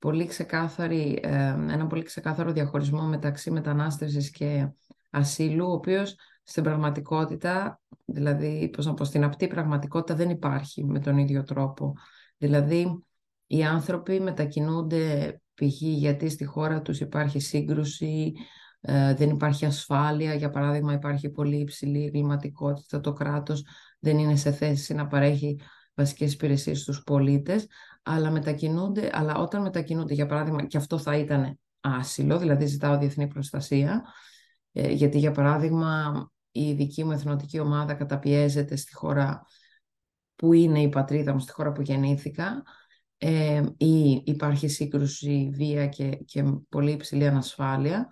πολύ 0.02 0.26
ξεκάθαρη, 0.26 1.20
ε, 1.24 1.48
ένα 1.48 1.88
πολύ 1.88 2.04
ξεκάθαρο 2.04 2.52
διαχωρισμό 2.52 3.02
μεταξύ 3.02 3.52
μετανάστευσης 3.52 4.32
και 4.32 4.70
ασύλου, 5.10 5.68
ο 5.68 5.72
οποίος 5.72 6.16
στην 6.44 6.64
πραγματικότητα, 6.64 7.82
δηλαδή 8.06 8.70
πώς 8.74 8.86
να 8.86 8.94
πω, 8.94 9.04
στην 9.04 9.24
απτή 9.24 9.48
πραγματικότητα 9.48 10.16
δεν 10.16 10.30
υπάρχει 10.30 10.86
με 10.86 11.00
τον 11.00 11.18
ίδιο 11.18 11.44
τρόπο. 11.44 11.94
Δηλαδή, 12.38 13.04
οι 13.48 13.64
άνθρωποι 13.64 14.20
μετακινούνται 14.20 15.36
π.χ. 15.54 15.82
γιατί 15.82 16.30
στη 16.30 16.46
χώρα 16.46 16.82
τους 16.82 17.00
υπάρχει 17.00 17.40
σύγκρουση, 17.40 18.34
ε, 18.82 19.14
δεν 19.14 19.30
υπάρχει 19.30 19.66
ασφάλεια, 19.66 20.34
για 20.34 20.50
παράδειγμα 20.50 20.94
υπάρχει 20.94 21.30
πολύ 21.30 21.60
υψηλή 21.60 22.06
εγκληματικότητα, 22.06 23.00
το 23.00 23.14
κράτος 23.14 23.66
δεν 24.00 24.18
είναι 24.18 24.36
σε 24.36 24.52
θέση 24.52 24.94
να 24.94 25.08
παρέχει 25.08 25.60
βασικές 25.94 26.34
υπηρεσίες 26.34 26.80
στους 26.80 27.04
πολίτες, 27.04 27.68
αλλά, 28.04 28.32
μετακινούνται, 28.32 29.10
αλλά 29.14 29.36
όταν 29.36 29.62
μετακινούνται, 29.62 30.14
για 30.14 30.26
παράδειγμα, 30.26 30.66
και 30.66 30.78
αυτό 30.78 30.98
θα 30.98 31.18
ήταν 31.18 31.60
άσυλο, 31.80 32.38
δηλαδή 32.38 32.66
ζητάω 32.66 32.98
διεθνή 32.98 33.28
προστασία, 33.28 34.04
ε, 34.72 34.92
γιατί 34.92 35.18
για 35.18 35.32
παράδειγμα 35.32 36.14
η 36.52 36.74
δική 36.74 37.04
μου 37.04 37.12
εθνοτική 37.12 37.60
ομάδα 37.60 37.94
καταπιέζεται 37.94 38.76
στη 38.76 38.94
χώρα 38.94 39.46
που 40.36 40.54
είναι 40.54 40.82
η 40.82 40.90
πατρίδα 40.90 41.34
μου, 41.34 41.40
στη 41.40 41.52
χώρα 41.52 41.72
που 41.72 41.82
γεννήθηκα, 41.82 42.64
ε, 43.18 43.64
ή 43.78 44.22
υπάρχει 44.26 44.68
σύγκρουση, 44.68 45.50
βία 45.54 45.88
και, 45.88 46.10
και 46.10 46.44
πολύ 46.70 46.92
υψηλή 46.92 47.28
ανασφάλεια, 47.28 48.08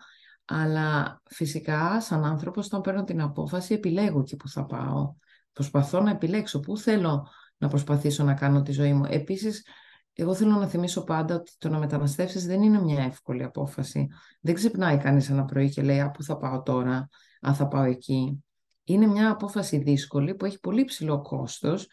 αλλά 0.45 1.21
φυσικά 1.29 2.01
σαν 2.01 2.25
άνθρωπος 2.25 2.65
όταν 2.65 2.81
παίρνω 2.81 3.03
την 3.03 3.21
απόφαση 3.21 3.73
επιλέγω 3.73 4.23
και 4.23 4.35
που 4.35 4.49
θα 4.49 4.65
πάω. 4.65 5.15
Προσπαθώ 5.53 6.01
να 6.01 6.11
επιλέξω 6.11 6.59
πού 6.59 6.77
θέλω 6.77 7.27
να 7.59 7.67
προσπαθήσω 7.67 8.23
να 8.23 8.33
κάνω 8.33 8.61
τη 8.61 8.71
ζωή 8.71 8.93
μου. 8.93 9.05
Επίσης, 9.09 9.65
εγώ 10.13 10.33
θέλω 10.35 10.51
να 10.51 10.67
θυμίσω 10.67 11.03
πάντα 11.03 11.35
ότι 11.35 11.51
το 11.57 11.69
να 11.69 11.77
μεταναστεύσεις 11.77 12.45
δεν 12.45 12.61
είναι 12.61 12.81
μια 12.81 13.03
εύκολη 13.03 13.43
απόφαση. 13.43 14.07
Δεν 14.41 14.53
ξυπνάει 14.53 14.97
κανείς 14.97 15.29
ένα 15.29 15.45
πρωί 15.45 15.69
και 15.69 15.81
λέει 15.81 15.99
«Α, 15.99 16.11
πού 16.11 16.23
θα 16.23 16.37
πάω 16.37 16.61
τώρα, 16.61 17.09
αν 17.41 17.53
θα 17.53 17.67
πάω 17.67 17.83
εκεί». 17.83 18.43
Είναι 18.83 19.07
μια 19.07 19.29
απόφαση 19.29 19.77
δύσκολη 19.77 20.35
που 20.35 20.45
έχει 20.45 20.59
πολύ 20.59 20.83
ψηλό 20.83 21.21
κόστος, 21.21 21.87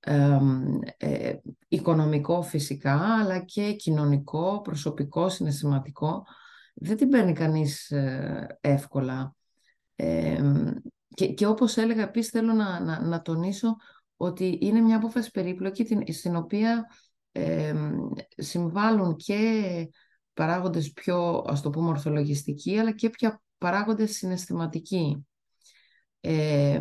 ε, 0.00 1.32
οικονομικό 1.68 2.42
φυσικά, 2.42 3.00
αλλά 3.20 3.38
και 3.38 3.72
κοινωνικό, 3.72 4.60
προσωπικό, 4.60 5.28
συναισθηματικό. 5.28 6.26
Δεν 6.74 6.96
την 6.96 7.08
παίρνει 7.08 7.32
κανείς 7.32 7.90
ε, 7.90 8.58
εύκολα. 8.60 9.34
και, 11.14 11.26
και 11.26 11.46
όπως 11.46 11.76
έλεγα, 11.76 12.02
επίσης 12.02 12.30
θέλω 12.30 12.52
να, 12.52 12.80
να, 12.80 13.00
να 13.00 13.22
τονίσω 13.22 13.76
ότι 14.20 14.58
είναι 14.60 14.80
μια 14.80 14.96
απόφαση 14.96 15.30
περίπλοκη 15.30 16.12
στην 16.12 16.36
οποία 16.36 16.86
ε, 17.32 17.74
συμβάλλουν 18.36 19.16
και 19.16 19.90
παράγοντες 20.34 20.92
πιο, 20.92 21.44
ας 21.46 21.60
το 21.62 21.70
πούμε, 21.70 21.88
ορθολογιστικοί, 21.88 22.78
αλλά 22.78 22.92
και 22.92 23.10
πια 23.10 23.42
παράγοντες 23.58 24.10
συναισθηματικοί. 24.10 25.26
Ε, 26.20 26.80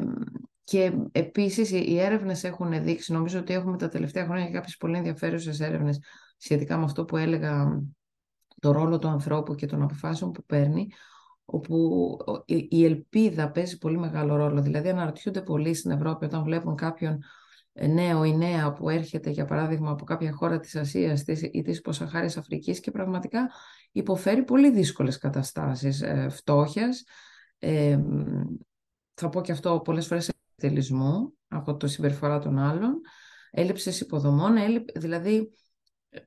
και 0.64 0.94
επίσης 1.12 1.72
οι 1.72 2.00
έρευνες 2.00 2.44
έχουν 2.44 2.84
δείξει, 2.84 3.12
νομίζω 3.12 3.40
ότι 3.40 3.54
έχουμε 3.54 3.78
τα 3.78 3.90
τελευταία 3.90 4.26
χρόνια 4.26 4.50
κάποιες 4.52 4.78
πολύ 4.78 4.98
ενδιαφέρουσες 4.98 5.60
έρευνες 5.60 6.00
σχετικά 6.38 6.78
με 6.78 6.84
αυτό 6.84 7.06
που 7.06 7.18
έλεγα 7.18 7.82
το 8.60 8.72
ρόλο 8.72 9.00
του 9.00 9.08
ανθρώπου 9.08 9.56
και 9.56 9.66
των 9.66 9.82
αποφάσεων 9.82 10.32
που 10.32 10.44
παίρνει, 10.46 10.88
όπου 11.50 12.18
η 12.46 12.86
ελπίδα 12.86 13.52
παίζει 13.52 13.78
πολύ 13.78 13.98
μεγάλο 13.98 14.36
ρόλο. 14.36 14.62
Δηλαδή 14.62 14.90
αναρωτιούνται 14.90 15.42
πολύ 15.42 15.74
στην 15.74 15.92
Ευρώπη 15.92 16.26
όταν 16.26 16.44
βλέπουν 16.44 16.76
κάποιον 16.76 17.24
ε, 17.74 17.88
νέο 17.88 18.24
ή 18.24 18.38
νέα 18.38 18.74
που 18.74 18.90
έρχεται 18.90 19.30
για 19.30 19.46
παράδειγμα 19.46 19.92
από 19.92 20.04
κάποια 20.04 20.32
χώρα 20.32 20.60
της 20.60 20.76
Ασίας 20.76 21.24
ή 21.52 21.62
της 21.62 21.82
Ποσαχάρης 21.82 22.38
Αφρικής 22.38 22.80
και 22.80 22.92
πραγματικά 22.92 23.50
υποφέρει 23.92 24.44
πολύ 24.44 24.72
δύσκολες 24.72 25.18
καταστάσεις 25.18 26.02
ε, 26.02 26.28
φτώχειας. 26.30 27.04
Ε, 27.60 28.00
θα 29.14 29.30
πω 29.30 29.42
και 29.42 29.52
αυτό 29.52 29.80
πολλές 29.80 30.08
φορές 30.08 30.32
εκτελισμού 30.56 31.34
από 31.48 31.78
το 31.78 31.88
συμπεριφορά 31.88 32.40
των 32.40 32.58
άλλων, 32.58 33.02
έλλειψης 33.52 34.00
υποδομών, 34.00 34.56
δηλαδή 34.96 35.52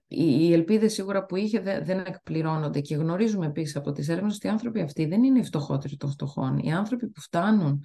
οι 0.07 0.53
ελπίδες 0.53 0.93
σίγουρα 0.93 1.25
που 1.25 1.37
είχε 1.37 1.61
δεν 1.61 1.99
εκπληρώνονται 1.99 2.81
και 2.81 2.95
γνωρίζουμε 2.95 3.47
επίσης 3.47 3.77
από 3.77 3.93
τις 3.93 4.09
έρευνες 4.09 4.35
ότι 4.35 4.47
οι 4.47 4.51
άνθρωποι 4.51 4.81
αυτοί 4.81 5.07
δεν 5.07 5.23
είναι 5.23 5.39
οι 5.39 5.45
φτωχότεροι 5.45 5.97
των 5.97 6.11
φτωχών. 6.11 6.59
Οι 6.59 6.73
άνθρωποι 6.73 7.09
που 7.09 7.21
φτάνουν 7.21 7.85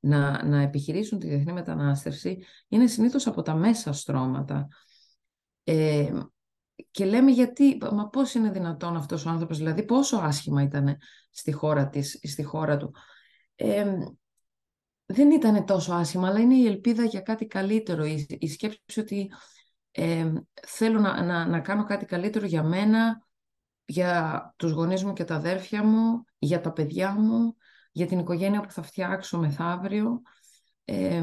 να, 0.00 0.44
να 0.44 0.60
επιχειρήσουν 0.60 1.18
τη 1.18 1.26
διεθνή 1.26 1.52
μετανάστευση 1.52 2.44
είναι 2.68 2.86
συνήθως 2.86 3.26
από 3.26 3.42
τα 3.42 3.54
μέσα 3.54 3.92
στρώματα. 3.92 4.68
Ε, 5.64 6.12
και 6.90 7.04
λέμε 7.04 7.30
γιατί, 7.30 7.78
μα 7.92 8.08
πώς 8.08 8.34
είναι 8.34 8.50
δυνατόν 8.50 8.96
αυτός 8.96 9.26
ο 9.26 9.30
άνθρωπος, 9.30 9.58
δηλαδή 9.58 9.84
πόσο 9.84 10.16
άσχημα 10.16 10.62
ήταν 10.62 10.96
στη 11.30 11.52
χώρα, 11.52 11.88
της, 11.88 12.18
στη 12.22 12.42
χώρα 12.42 12.76
του. 12.76 12.94
Ε, 13.54 13.96
δεν 15.06 15.30
ήταν 15.30 15.66
τόσο 15.66 15.92
άσχημα, 15.92 16.28
αλλά 16.28 16.38
είναι 16.38 16.54
η 16.54 16.66
ελπίδα 16.66 17.04
για 17.04 17.20
κάτι 17.20 17.46
καλύτερο. 17.46 18.04
Η, 18.04 18.26
η 18.38 18.48
σκέψη 18.48 19.00
ότι 19.00 19.30
ε, 19.96 20.32
θέλω 20.66 21.00
να, 21.00 21.22
να, 21.22 21.46
να 21.46 21.60
κάνω 21.60 21.84
κάτι 21.84 22.04
καλύτερο 22.04 22.46
για 22.46 22.62
μένα, 22.62 23.26
για 23.84 24.54
τους 24.56 24.70
γονείς 24.70 25.04
μου 25.04 25.12
και 25.12 25.24
τα 25.24 25.34
αδέρφια 25.34 25.84
μου, 25.84 26.24
για 26.38 26.60
τα 26.60 26.72
παιδιά 26.72 27.12
μου, 27.12 27.56
για 27.92 28.06
την 28.06 28.18
οικογένεια 28.18 28.60
που 28.60 28.70
θα 28.70 28.82
φτιάξω 28.82 29.38
μεθαύριο. 29.38 30.22
Ε, 30.84 31.22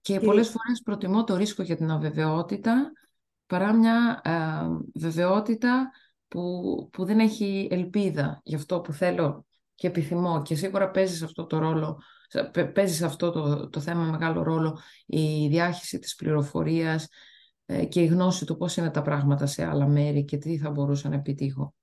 και, 0.00 0.20
πολλές 0.20 0.48
φορές 0.48 0.82
προτιμώ 0.84 1.24
το 1.24 1.36
ρίσκο 1.36 1.62
για 1.62 1.76
την 1.76 1.90
αβεβαιότητα 1.90 2.92
παρά 3.46 3.72
μια 3.72 4.20
ε, 4.24 5.00
βεβαιότητα 5.00 5.90
που, 6.28 6.88
που 6.92 7.04
δεν 7.04 7.18
έχει 7.18 7.68
ελπίδα 7.70 8.40
για 8.44 8.56
αυτό 8.56 8.80
που 8.80 8.92
θέλω 8.92 9.46
και 9.74 9.86
επιθυμώ. 9.86 10.42
Και 10.42 10.54
σίγουρα 10.54 10.90
παίζει 10.90 11.16
σε 11.16 11.24
αυτό 11.24 11.46
το 11.46 11.58
ρόλο, 11.58 12.02
παίζει 12.74 12.94
σε 12.94 13.04
αυτό 13.04 13.30
το, 13.30 13.68
το 13.68 13.80
θέμα 13.80 14.02
μεγάλο 14.02 14.42
ρόλο 14.42 14.78
η 15.06 15.48
διάχυση 15.48 15.98
της 15.98 16.14
πληροφορίας 16.14 17.04
ε, 17.04 17.08
και 17.88 18.00
η 18.00 18.06
γνώση 18.06 18.46
του 18.46 18.56
πώς 18.56 18.76
είναι 18.76 18.90
τα 18.90 19.02
πράγματα 19.02 19.46
σε 19.46 19.64
άλλα 19.64 19.86
μέρη 19.86 20.24
και 20.24 20.36
τι 20.36 20.58
θα 20.58 20.70
μπορούσα 20.70 21.08
να 21.08 21.14
επιτύχω. 21.14 21.74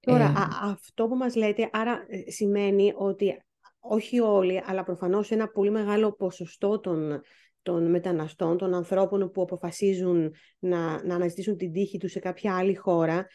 Τώρα, 0.00 0.24
ε, 0.24 0.32
αυτό 0.62 1.06
που 1.06 1.16
μας 1.16 1.34
λέτε, 1.34 1.68
άρα 1.72 2.04
ε, 2.08 2.30
σημαίνει 2.30 2.92
ότι 2.96 3.42
όχι 3.78 4.20
όλοι, 4.20 4.62
αλλά 4.66 4.84
προφανώς 4.84 5.30
ένα 5.30 5.48
πολύ 5.48 5.70
μεγάλο 5.70 6.12
ποσοστό 6.12 6.80
των, 6.80 7.20
των 7.62 7.90
μεταναστών, 7.90 8.58
των 8.58 8.74
ανθρώπων 8.74 9.30
που 9.30 9.42
αποφασίζουν 9.42 10.34
να, 10.58 11.04
να 11.04 11.14
αναζητήσουν 11.14 11.56
την 11.56 11.72
τύχη 11.72 11.98
τους 11.98 12.10
σε 12.10 12.18
κάποια 12.18 12.56
άλλη 12.56 12.74
χώρα, 12.74 13.26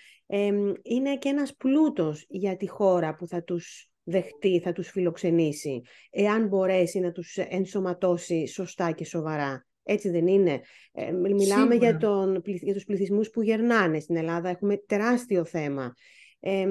είναι 0.82 1.18
και 1.18 1.30
ένας 1.30 1.56
πλούτος 1.56 2.26
για 2.28 2.58
τη 2.58 2.68
χώρα 2.68 3.16
που 3.16 3.28
θα 3.28 3.44
τους 3.44 3.92
δεχτεί, 4.04 4.60
θα 4.60 4.72
τους 4.72 4.90
φιλοξενήσει, 4.90 5.82
εάν 6.10 6.48
μπορέσει 6.48 7.00
να 7.00 7.12
τους 7.12 7.38
ενσωματώσει 7.38 8.48
σωστά 8.48 8.92
και 8.92 9.06
σοβαρά. 9.06 9.68
Έτσι 9.92 10.10
δεν 10.10 10.28
είναι. 10.28 10.62
Ε, 10.92 11.12
μιλάμε 11.12 11.76
για, 11.76 11.98
τον, 11.98 12.42
για 12.46 12.74
τους 12.74 12.84
πληθυσμούς 12.84 13.30
που 13.30 13.42
γερνάνε 13.42 14.00
στην 14.00 14.16
Ελλάδα. 14.16 14.50
Έχουμε 14.50 14.78
τεράστιο 14.78 15.46
θέμα. 15.46 15.94
Ε, 16.40 16.68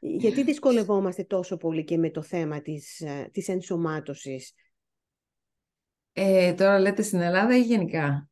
γιατί 0.00 0.42
δυσκολευόμαστε 0.42 1.24
τόσο 1.24 1.56
πολύ 1.56 1.84
και 1.84 1.98
με 1.98 2.10
το 2.10 2.22
θέμα 2.22 2.60
της, 2.60 3.00
ε, 3.00 3.28
της 3.32 3.48
ενσωμάτωσης; 3.48 4.54
Ε, 6.12 6.52
τώρα 6.52 6.78
λέτε 6.78 7.02
στην 7.02 7.20
Ελλάδα 7.20 7.56
ή 7.56 7.60
γενικά; 7.60 8.28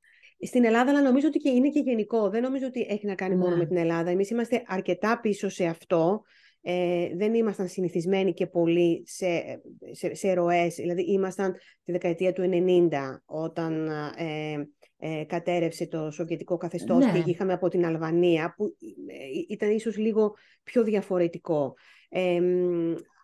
Στην 0.47 0.65
Ελλάδα, 0.65 0.91
αλλά 0.91 1.03
νομίζω 1.03 1.27
ότι 1.27 1.39
και 1.39 1.50
είναι 1.50 1.69
και 1.69 1.81
γενικό. 1.81 2.31
Δεν 2.31 2.43
νομίζω 2.43 2.67
ότι 2.67 2.87
έχει 2.89 3.07
να 3.07 3.15
κάνει 3.15 3.37
μόνο 3.37 3.57
με 3.57 3.62
ναι. 3.62 3.67
την 3.67 3.77
Ελλάδα. 3.77 4.11
Εμείς 4.11 4.31
είμαστε 4.31 4.62
αρκετά 4.67 5.21
πίσω 5.21 5.49
σε 5.49 5.67
αυτό. 5.67 6.23
Ε, 6.62 7.09
δεν 7.17 7.35
ήμασταν 7.35 7.69
συνηθισμένοι 7.69 8.33
και 8.33 8.47
πολύ 8.47 9.02
σε, 9.07 9.61
σε, 9.90 10.14
σε 10.14 10.33
ροές. 10.33 10.75
Δηλαδή, 10.75 11.02
ήμασταν 11.02 11.55
τη 11.85 11.93
δεκαετία 11.93 12.33
του 12.33 12.43
90, 12.43 12.88
όταν 13.25 13.88
ε, 14.17 14.69
ε, 14.99 15.25
κατέρευσε 15.25 15.87
το 15.87 16.11
σοβιετικό 16.11 16.57
καθεστώς 16.57 17.05
ναι. 17.05 17.12
και 17.12 17.31
είχαμε 17.31 17.52
από 17.52 17.69
την 17.69 17.87
Αλβανία, 17.87 18.55
που 18.57 18.64
ε, 19.07 19.14
ήταν 19.49 19.71
ίσως 19.71 19.97
λίγο 19.97 20.35
πιο 20.62 20.85
διαφορετικό. 20.85 21.75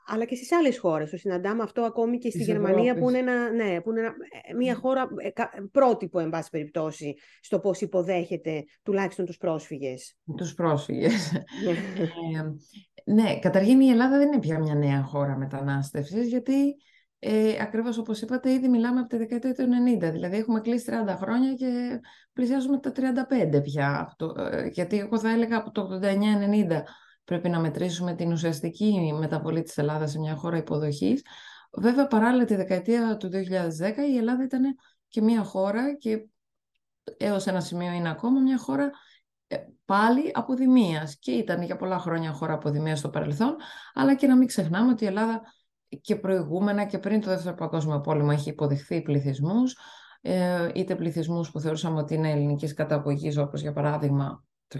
Ε, 0.08 0.12
αλλά 0.14 0.24
και 0.24 0.34
στις 0.34 0.52
άλλες 0.52 0.78
χώρες. 0.78 1.10
Το 1.10 1.16
συναντάμε 1.16 1.62
αυτό 1.62 1.82
ακόμη 1.82 2.18
και 2.18 2.30
στη 2.30 2.42
Γερμανία, 2.42 2.94
που 2.94 3.08
είναι, 3.08 3.18
ένα, 3.18 3.50
ναι, 3.50 3.80
που 3.80 3.90
είναι 3.90 4.00
ε, 4.48 4.54
μια 4.54 4.74
χώρα 4.74 5.08
πρότυπο, 5.72 6.18
εν 6.18 6.30
πάση 6.30 6.50
περιπτώσει, 6.50 7.14
στο 7.40 7.58
πώς 7.58 7.80
υποδέχεται 7.80 8.64
τουλάχιστον 8.82 9.24
τους 9.24 9.36
πρόσφυγες. 9.36 10.16
Τους 10.36 10.54
πρόσφυγες. 10.54 11.32
Ναι. 11.64 11.70
ε, 12.38 12.54
ναι, 13.12 13.38
καταρχήν 13.38 13.80
η 13.80 13.88
Ελλάδα 13.88 14.18
δεν 14.18 14.26
είναι 14.26 14.40
πια 14.40 14.58
μια 14.58 14.74
νέα 14.74 15.02
χώρα 15.02 15.36
μετανάστευσης, 15.36 16.28
γιατί 16.28 16.76
ε, 17.18 17.56
ακριβώς 17.60 17.98
όπως 17.98 18.20
είπατε, 18.20 18.52
ήδη 18.52 18.68
μιλάμε 18.68 19.00
από 19.00 19.08
τη 19.08 19.16
δεκαετία 19.16 19.54
του 19.54 19.68
90, 20.06 20.10
δηλαδή 20.12 20.36
έχουμε 20.36 20.60
κλείσει 20.60 20.90
30 21.08 21.16
χρόνια 21.16 21.54
και 21.54 22.00
πλησιάζουμε 22.32 22.78
τα 22.78 22.92
35 22.92 23.62
πια. 23.62 24.14
Το, 24.16 24.34
ε, 24.38 24.66
γιατί 24.66 24.98
εγώ 24.98 25.18
θα 25.18 25.30
έλεγα 25.30 25.56
από 25.56 25.70
το 25.70 26.00
89-90 26.02 26.82
πρέπει 27.26 27.48
να 27.48 27.60
μετρήσουμε 27.60 28.14
την 28.14 28.32
ουσιαστική 28.32 29.12
μεταβολή 29.18 29.62
της 29.62 29.78
Ελλάδας 29.78 30.10
σε 30.10 30.18
μια 30.18 30.34
χώρα 30.36 30.56
υποδοχής. 30.56 31.22
Βέβαια, 31.72 32.06
παράλληλα 32.06 32.44
τη 32.44 32.54
δεκαετία 32.54 33.16
του 33.16 33.28
2010 33.28 34.08
η 34.12 34.16
Ελλάδα 34.16 34.44
ήταν 34.44 34.76
και 35.08 35.22
μια 35.22 35.42
χώρα 35.42 35.94
και 35.94 36.26
έως 37.16 37.46
ένα 37.46 37.60
σημείο 37.60 37.92
είναι 37.92 38.08
ακόμα 38.10 38.40
μια 38.40 38.58
χώρα 38.58 38.90
ε, 39.46 39.56
πάλι 39.84 40.30
αποδημίας 40.34 41.18
και 41.18 41.30
ήταν 41.30 41.62
για 41.62 41.76
πολλά 41.76 41.98
χρόνια 41.98 42.32
χώρα 42.32 42.52
αποδημίας 42.52 42.98
στο 42.98 43.08
παρελθόν, 43.08 43.56
αλλά 43.94 44.14
και 44.14 44.26
να 44.26 44.36
μην 44.36 44.46
ξεχνάμε 44.46 44.90
ότι 44.90 45.04
η 45.04 45.06
Ελλάδα 45.06 45.40
και 46.00 46.16
προηγούμενα 46.16 46.84
και 46.84 46.98
πριν 46.98 47.20
το 47.20 47.30
Δεύτερο 47.30 47.54
Παγκόσμιο 47.54 48.00
Πόλεμο 48.00 48.30
έχει 48.32 48.48
υποδεχθεί 48.48 49.02
πληθυσμούς, 49.02 49.76
ε, 50.20 50.68
είτε 50.74 50.94
πληθυσμούς 50.94 51.50
που 51.50 51.60
θεωρούσαμε 51.60 51.98
ότι 51.98 52.14
είναι 52.14 52.30
ελληνικής 52.30 52.74
καταγωγής, 52.74 53.36
όπως 53.36 53.60
για 53.60 53.72
παράδειγμα 53.72 54.44
το 54.68 54.78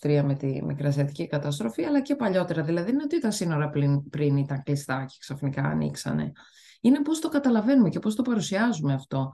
1923 0.00 0.22
με 0.24 0.34
τη 0.34 0.64
Μικρασιατική 0.64 1.26
καταστροφή, 1.26 1.84
αλλά 1.84 2.02
και 2.02 2.14
παλιότερα. 2.14 2.62
Δηλαδή 2.62 2.90
είναι 2.90 3.02
ότι 3.02 3.20
τα 3.20 3.30
σύνορα 3.30 3.70
πριν, 3.70 4.08
πριν 4.08 4.36
ήταν 4.36 4.62
κλειστά 4.62 5.04
και 5.04 5.16
ξαφνικά 5.18 5.62
ανοίξανε. 5.62 6.32
Είναι 6.80 7.02
πώς 7.02 7.18
το 7.18 7.28
καταλαβαίνουμε 7.28 7.88
και 7.88 7.98
πώς 7.98 8.14
το 8.14 8.22
παρουσιάζουμε 8.22 8.92
αυτό. 8.92 9.30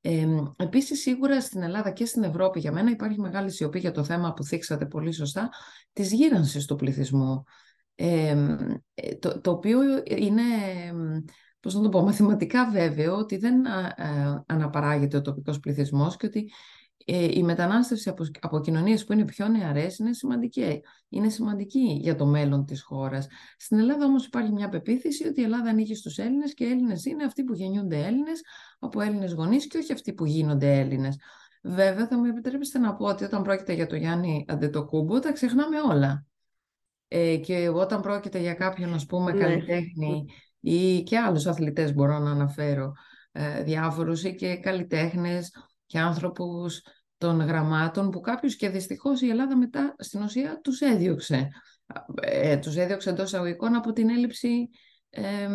Ε, 0.00 0.26
επίσης 0.56 1.00
σίγουρα 1.00 1.40
στην 1.40 1.62
Ελλάδα 1.62 1.90
και 1.90 2.04
στην 2.04 2.22
Ευρώπη 2.22 2.60
για 2.60 2.72
μένα 2.72 2.90
υπάρχει 2.90 3.20
μεγάλη 3.20 3.50
σιωπή 3.50 3.78
για 3.78 3.92
το 3.92 4.04
θέμα 4.04 4.32
που 4.32 4.44
θίξατε 4.44 4.86
πολύ 4.86 5.12
σωστά 5.12 5.48
της 5.92 6.12
γύρανσης 6.12 6.64
του 6.64 6.76
πληθυσμού 6.76 7.44
ε, 8.00 8.36
το, 9.18 9.40
το 9.40 9.50
οποίο 9.50 9.80
είναι 10.04 10.42
πώς 11.60 11.74
να 11.74 11.80
το 11.80 11.88
πω, 11.88 12.02
μαθηματικά 12.02 12.70
βέβαιο 12.70 13.16
ότι 13.16 13.36
δεν 13.36 13.64
ε, 13.64 14.42
αναπαράγεται 14.46 15.16
ο 15.16 15.22
τοπικός 15.22 15.60
πληθυσμός 15.60 16.16
και 16.16 16.26
ότι 16.26 16.38
ε, 16.38 16.46
η 17.06 17.42
μετανάστευση 17.42 18.08
από, 18.08 18.24
από 18.40 18.60
κοινωνίες 18.60 19.04
που 19.04 19.12
είναι 19.12 19.24
πιο 19.24 19.48
νεαρές 19.48 19.98
είναι 19.98 20.12
σημαντική. 20.12 20.82
Είναι 21.08 21.28
σημαντική 21.28 21.98
για 22.00 22.14
το 22.14 22.26
μέλλον 22.26 22.64
της 22.64 22.82
χώρας. 22.82 23.26
Στην 23.56 23.78
Ελλάδα 23.78 24.04
όμως 24.04 24.26
υπάρχει 24.26 24.52
μια 24.52 24.68
πεποίθηση 24.68 25.26
ότι 25.26 25.40
η 25.40 25.44
Ελλάδα 25.44 25.70
ανήκει 25.70 25.94
στους 25.94 26.18
Έλληνες 26.18 26.54
και 26.54 26.64
οι 26.64 26.70
Έλληνες 26.70 27.04
είναι 27.04 27.24
αυτοί 27.24 27.44
που 27.44 27.54
γεννιούνται 27.54 28.06
Έλληνες 28.06 28.40
από 28.78 29.00
Έλληνες 29.00 29.32
γονείς 29.32 29.66
και 29.66 29.78
όχι 29.78 29.92
αυτοί 29.92 30.12
που 30.12 30.24
γίνονται 30.24 30.78
Έλληνες. 30.78 31.16
Βέβαια 31.62 32.06
θα 32.06 32.18
μου 32.18 32.24
επιτρέψετε 32.24 32.78
να 32.78 32.94
πω 32.94 33.04
ότι 33.04 33.24
όταν 33.24 33.42
πρόκειται 33.42 33.72
για 33.72 33.86
το 33.86 33.96
Γιάννη 33.96 34.44
Αντετοκούμπο 34.48 35.18
τα 35.18 35.32
ξεχνάμε 35.32 35.80
όλα. 35.80 36.26
Ε, 37.08 37.36
και 37.36 37.68
όταν 37.68 38.00
πρόκειται 38.00 38.38
για 38.38 38.54
κάποιον 38.54 38.94
ας 38.94 39.06
πούμε 39.06 39.32
ναι. 39.32 39.40
καλλιτέχνη 39.40 40.24
ή 40.60 41.02
και 41.02 41.18
άλλους 41.18 41.46
αθλητές 41.46 41.94
μπορώ 41.94 42.18
να 42.18 42.30
αναφέρω 42.30 42.92
ε, 43.32 43.62
διάφορους 43.62 44.24
ή 44.24 44.34
και 44.34 44.56
καλλιτέχνες 44.56 45.52
και 45.88 45.98
άνθρωπους 45.98 46.82
των 47.18 47.40
γραμμάτων 47.40 48.10
που 48.10 48.20
κάποιους 48.20 48.56
και 48.56 48.68
δυστυχώς 48.68 49.20
η 49.20 49.28
Ελλάδα 49.28 49.56
μετά 49.56 49.94
στην 49.98 50.22
ουσία 50.22 50.60
τους 50.62 50.80
έδιωξε. 50.80 51.48
Ε, 52.14 52.56
τους 52.56 52.76
έδιωξε 52.76 53.10
εντός 53.10 53.34
αγωγικών 53.34 53.74
από 53.74 53.92
την 53.92 54.08
έλλειψη 54.08 54.68
ε, 55.10 55.48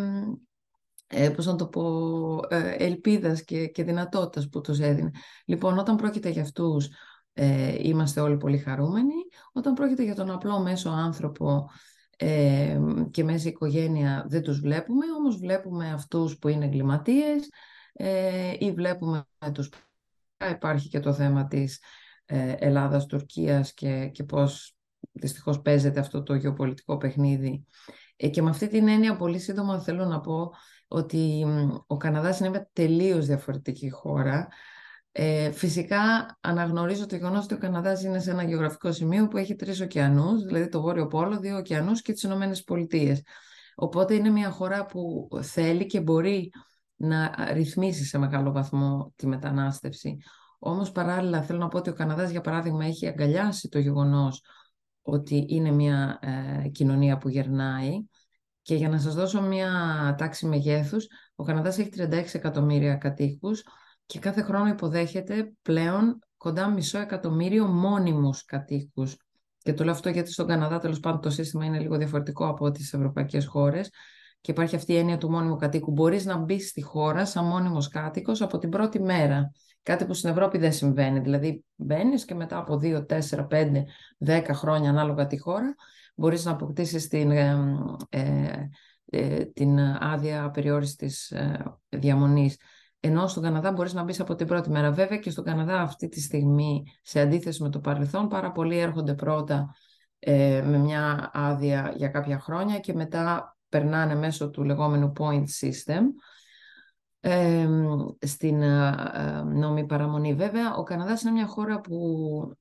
ε, 1.06 1.30
πώς 1.30 1.46
να 1.46 1.56
το 1.56 1.66
πω, 1.66 1.84
ε, 2.48 2.74
ελπίδας 2.78 3.44
και, 3.44 3.66
και 3.66 3.84
δυνατότητας 3.84 4.48
που 4.48 4.60
τους 4.60 4.78
έδινε. 4.78 5.10
Λοιπόν, 5.44 5.78
όταν 5.78 5.96
πρόκειται 5.96 6.28
για 6.28 6.42
αυτούς 6.42 6.88
ε, 7.32 7.74
είμαστε 7.78 8.20
όλοι 8.20 8.36
πολύ 8.36 8.58
χαρούμενοι. 8.58 9.14
Όταν 9.52 9.74
πρόκειται 9.74 10.02
για 10.02 10.14
τον 10.14 10.30
απλό 10.30 10.58
μέσο 10.58 10.90
άνθρωπο 10.90 11.70
ε, 12.16 12.78
και 13.10 13.24
μέσα 13.24 13.48
οικογένεια 13.48 14.24
δεν 14.28 14.42
τους 14.42 14.60
βλέπουμε, 14.60 15.04
όμως 15.18 15.36
βλέπουμε 15.36 15.92
αυτούς 15.92 16.38
που 16.38 16.48
είναι 16.48 16.64
εγκληματίες 16.64 17.48
ε, 17.92 18.52
ή 18.58 18.72
βλέπουμε 18.72 19.26
τους 19.52 19.70
Υπάρχει 20.50 20.88
και 20.88 21.00
το 21.00 21.12
θέμα 21.12 21.46
της 21.46 21.80
ε, 22.24 22.54
Ελλάδας-Τουρκίας 22.58 23.74
και, 23.74 24.08
και 24.12 24.24
πώς 24.24 24.76
δυστυχώς 25.12 25.60
παίζεται 25.60 26.00
αυτό 26.00 26.22
το 26.22 26.34
γεωπολιτικό 26.34 26.96
παιχνίδι. 26.96 27.64
Ε, 28.16 28.28
και 28.28 28.42
με 28.42 28.50
αυτή 28.50 28.68
την 28.68 28.88
έννοια 28.88 29.16
πολύ 29.16 29.38
σύντομα 29.38 29.80
θέλω 29.80 30.04
να 30.04 30.20
πω 30.20 30.50
ότι 30.88 31.44
ο 31.86 31.96
Καναδάς 31.96 32.40
είναι 32.40 32.48
μια 32.48 32.68
τελείως 32.72 33.26
διαφορετική 33.26 33.90
χώρα. 33.90 34.48
Ε, 35.12 35.50
φυσικά 35.50 35.98
αναγνωρίζω 36.40 37.06
το 37.06 37.16
γεγονός 37.16 37.44
ότι 37.44 37.54
ο 37.54 37.58
Καναδάς 37.58 38.02
είναι 38.02 38.18
σε 38.18 38.30
ένα 38.30 38.42
γεωγραφικό 38.42 38.92
σημείο 38.92 39.28
που 39.28 39.36
έχει 39.36 39.54
τρεις 39.54 39.80
ωκεανούς, 39.80 40.44
δηλαδή 40.44 40.68
το 40.68 40.80
Βόρειο 40.80 41.06
Πόλο, 41.06 41.38
δύο 41.38 41.56
ωκεανούς 41.56 42.02
και 42.02 42.12
τις 42.12 42.22
Ηνωμένες 42.22 42.62
Πολιτείες. 42.62 43.22
Οπότε 43.74 44.14
είναι 44.14 44.30
μια 44.30 44.50
χώρα 44.50 44.86
που 44.86 45.28
θέλει 45.42 45.86
και 45.86 46.00
μπορεί 46.00 46.50
να 46.96 47.34
ρυθμίσεις 47.52 48.08
σε 48.08 48.18
μεγάλο 48.18 48.52
βαθμό 48.52 49.12
τη 49.16 49.26
μετανάστευση. 49.26 50.16
Όμως 50.58 50.92
παράλληλα 50.92 51.42
θέλω 51.42 51.58
να 51.58 51.68
πω 51.68 51.78
ότι 51.78 51.90
ο 51.90 51.92
Καναδάς 51.92 52.30
για 52.30 52.40
παράδειγμα 52.40 52.84
έχει 52.84 53.06
αγκαλιάσει 53.06 53.68
το 53.68 53.78
γεγονός 53.78 54.42
ότι 55.02 55.46
είναι 55.48 55.70
μια 55.70 56.18
ε, 56.22 56.68
κοινωνία 56.68 57.18
που 57.18 57.28
γερνάει 57.28 58.04
και 58.62 58.74
για 58.74 58.88
να 58.88 58.98
σας 58.98 59.14
δώσω 59.14 59.42
μια 59.42 59.70
τάξη 60.18 60.46
μεγέθους, 60.46 61.06
ο 61.34 61.44
Καναδάς 61.44 61.78
έχει 61.78 61.90
36 61.96 62.24
εκατομμύρια 62.32 62.94
κατοίκους 62.94 63.62
και 64.06 64.18
κάθε 64.18 64.42
χρόνο 64.42 64.68
υποδέχεται 64.68 65.52
πλέον 65.62 66.18
κοντά 66.36 66.68
μισό 66.68 66.98
εκατομμύριο 66.98 67.66
μόνιμους 67.66 68.44
κατοίκους. 68.44 69.16
Και 69.58 69.72
το 69.72 69.84
λέω 69.84 69.92
αυτό 69.92 70.08
γιατί 70.08 70.32
στον 70.32 70.46
Καναδά 70.46 70.78
τέλος 70.78 71.00
πάντων 71.00 71.20
το 71.20 71.30
σύστημα 71.30 71.64
είναι 71.64 71.78
λίγο 71.78 71.96
διαφορετικό 71.96 72.46
από 72.46 72.70
τις 72.70 72.92
ευρωπαϊκές 72.92 73.46
χώρες 73.46 73.90
και 74.44 74.50
υπάρχει 74.50 74.76
αυτή 74.76 74.92
η 74.92 74.96
έννοια 74.96 75.18
του 75.18 75.30
μόνιμου 75.30 75.56
κατοίκου. 75.56 75.90
Μπορείς 75.90 76.24
να 76.24 76.36
μπεις 76.36 76.68
στη 76.68 76.82
χώρα 76.82 77.26
σαν 77.26 77.44
μόνιμος 77.44 77.88
κάτοικος 77.88 78.42
από 78.42 78.58
την 78.58 78.70
πρώτη 78.70 79.00
μέρα. 79.00 79.52
Κάτι 79.82 80.04
που 80.04 80.14
στην 80.14 80.30
Ευρώπη 80.30 80.58
δεν 80.58 80.72
συμβαίνει. 80.72 81.20
Δηλαδή, 81.20 81.64
μπαίνεις 81.74 82.24
και 82.24 82.34
μετά 82.34 82.58
από 82.58 82.76
2, 82.76 83.06
4, 83.06 83.46
5, 83.50 83.84
10 84.18 84.54
χρόνια, 84.54 84.90
ανάλογα 84.90 85.26
τη 85.26 85.38
χώρα, 85.38 85.74
μπορείς 86.14 86.44
να 86.44 86.50
αποκτήσεις 86.50 87.08
την, 87.08 87.30
ε, 87.30 87.56
ε, 88.08 88.52
ε, 89.04 89.44
την 89.44 89.78
άδεια 90.00 90.50
περιόριστη 90.50 91.10
ε, 91.30 91.52
διαμονής. 91.88 92.56
Ενώ 93.00 93.26
στον 93.26 93.42
Καναδά 93.42 93.72
μπορείς 93.72 93.94
να 93.94 94.02
μπεις 94.02 94.20
από 94.20 94.34
την 94.34 94.46
πρώτη 94.46 94.70
μέρα. 94.70 94.90
Βέβαια 94.92 95.18
και 95.18 95.30
στον 95.30 95.44
Καναδά 95.44 95.80
αυτή 95.80 96.08
τη 96.08 96.20
στιγμή, 96.20 96.82
σε 97.02 97.20
αντίθεση 97.20 97.62
με 97.62 97.70
το 97.70 97.78
παρελθόν, 97.78 98.28
πάρα 98.28 98.52
πολλοί 98.52 98.78
έρχονται 98.78 99.14
πρώτα 99.14 99.74
ε, 100.18 100.62
με 100.66 100.78
μια 100.78 101.30
άδεια 101.32 101.92
για 101.96 102.08
κάποια 102.08 102.38
χρόνια 102.38 102.78
και 102.78 102.94
μετά 102.94 103.53
περνάνε 103.74 104.14
μέσω 104.14 104.50
του 104.50 104.64
λεγόμενου 104.64 105.12
point 105.18 105.44
system 105.60 106.02
ε, 107.20 107.68
στην 108.20 108.62
ε, 108.62 109.42
νόμη 109.42 109.86
παραμονή. 109.86 110.34
Βέβαια, 110.34 110.74
ο 110.74 110.82
Καναδάς 110.82 111.22
είναι 111.22 111.30
μια 111.30 111.46
χώρα 111.46 111.80
που 111.80 111.96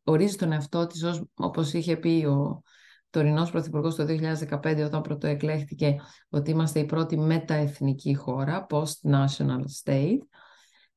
ορίζει 0.04 0.36
τον 0.36 0.52
εαυτό 0.52 0.88
της 0.88 1.04
ως, 1.04 1.24
όπως 1.34 1.74
είχε 1.74 1.98
πει 1.98 2.26
ο 2.26 2.62
τωρινός 3.10 3.52
Πρωθυπουργός 3.52 3.96
το 3.96 4.06
2015 4.06 4.84
όταν 4.86 5.02
πρωτοεκλέχθηκε 5.02 5.96
ότι 6.30 6.52
είμαστε 6.52 6.80
η 6.80 6.86
πρώτη 6.86 7.18
μεταεθνική 7.18 8.16
χώρα, 8.16 8.66
post-national 8.70 9.64
state, 9.84 10.22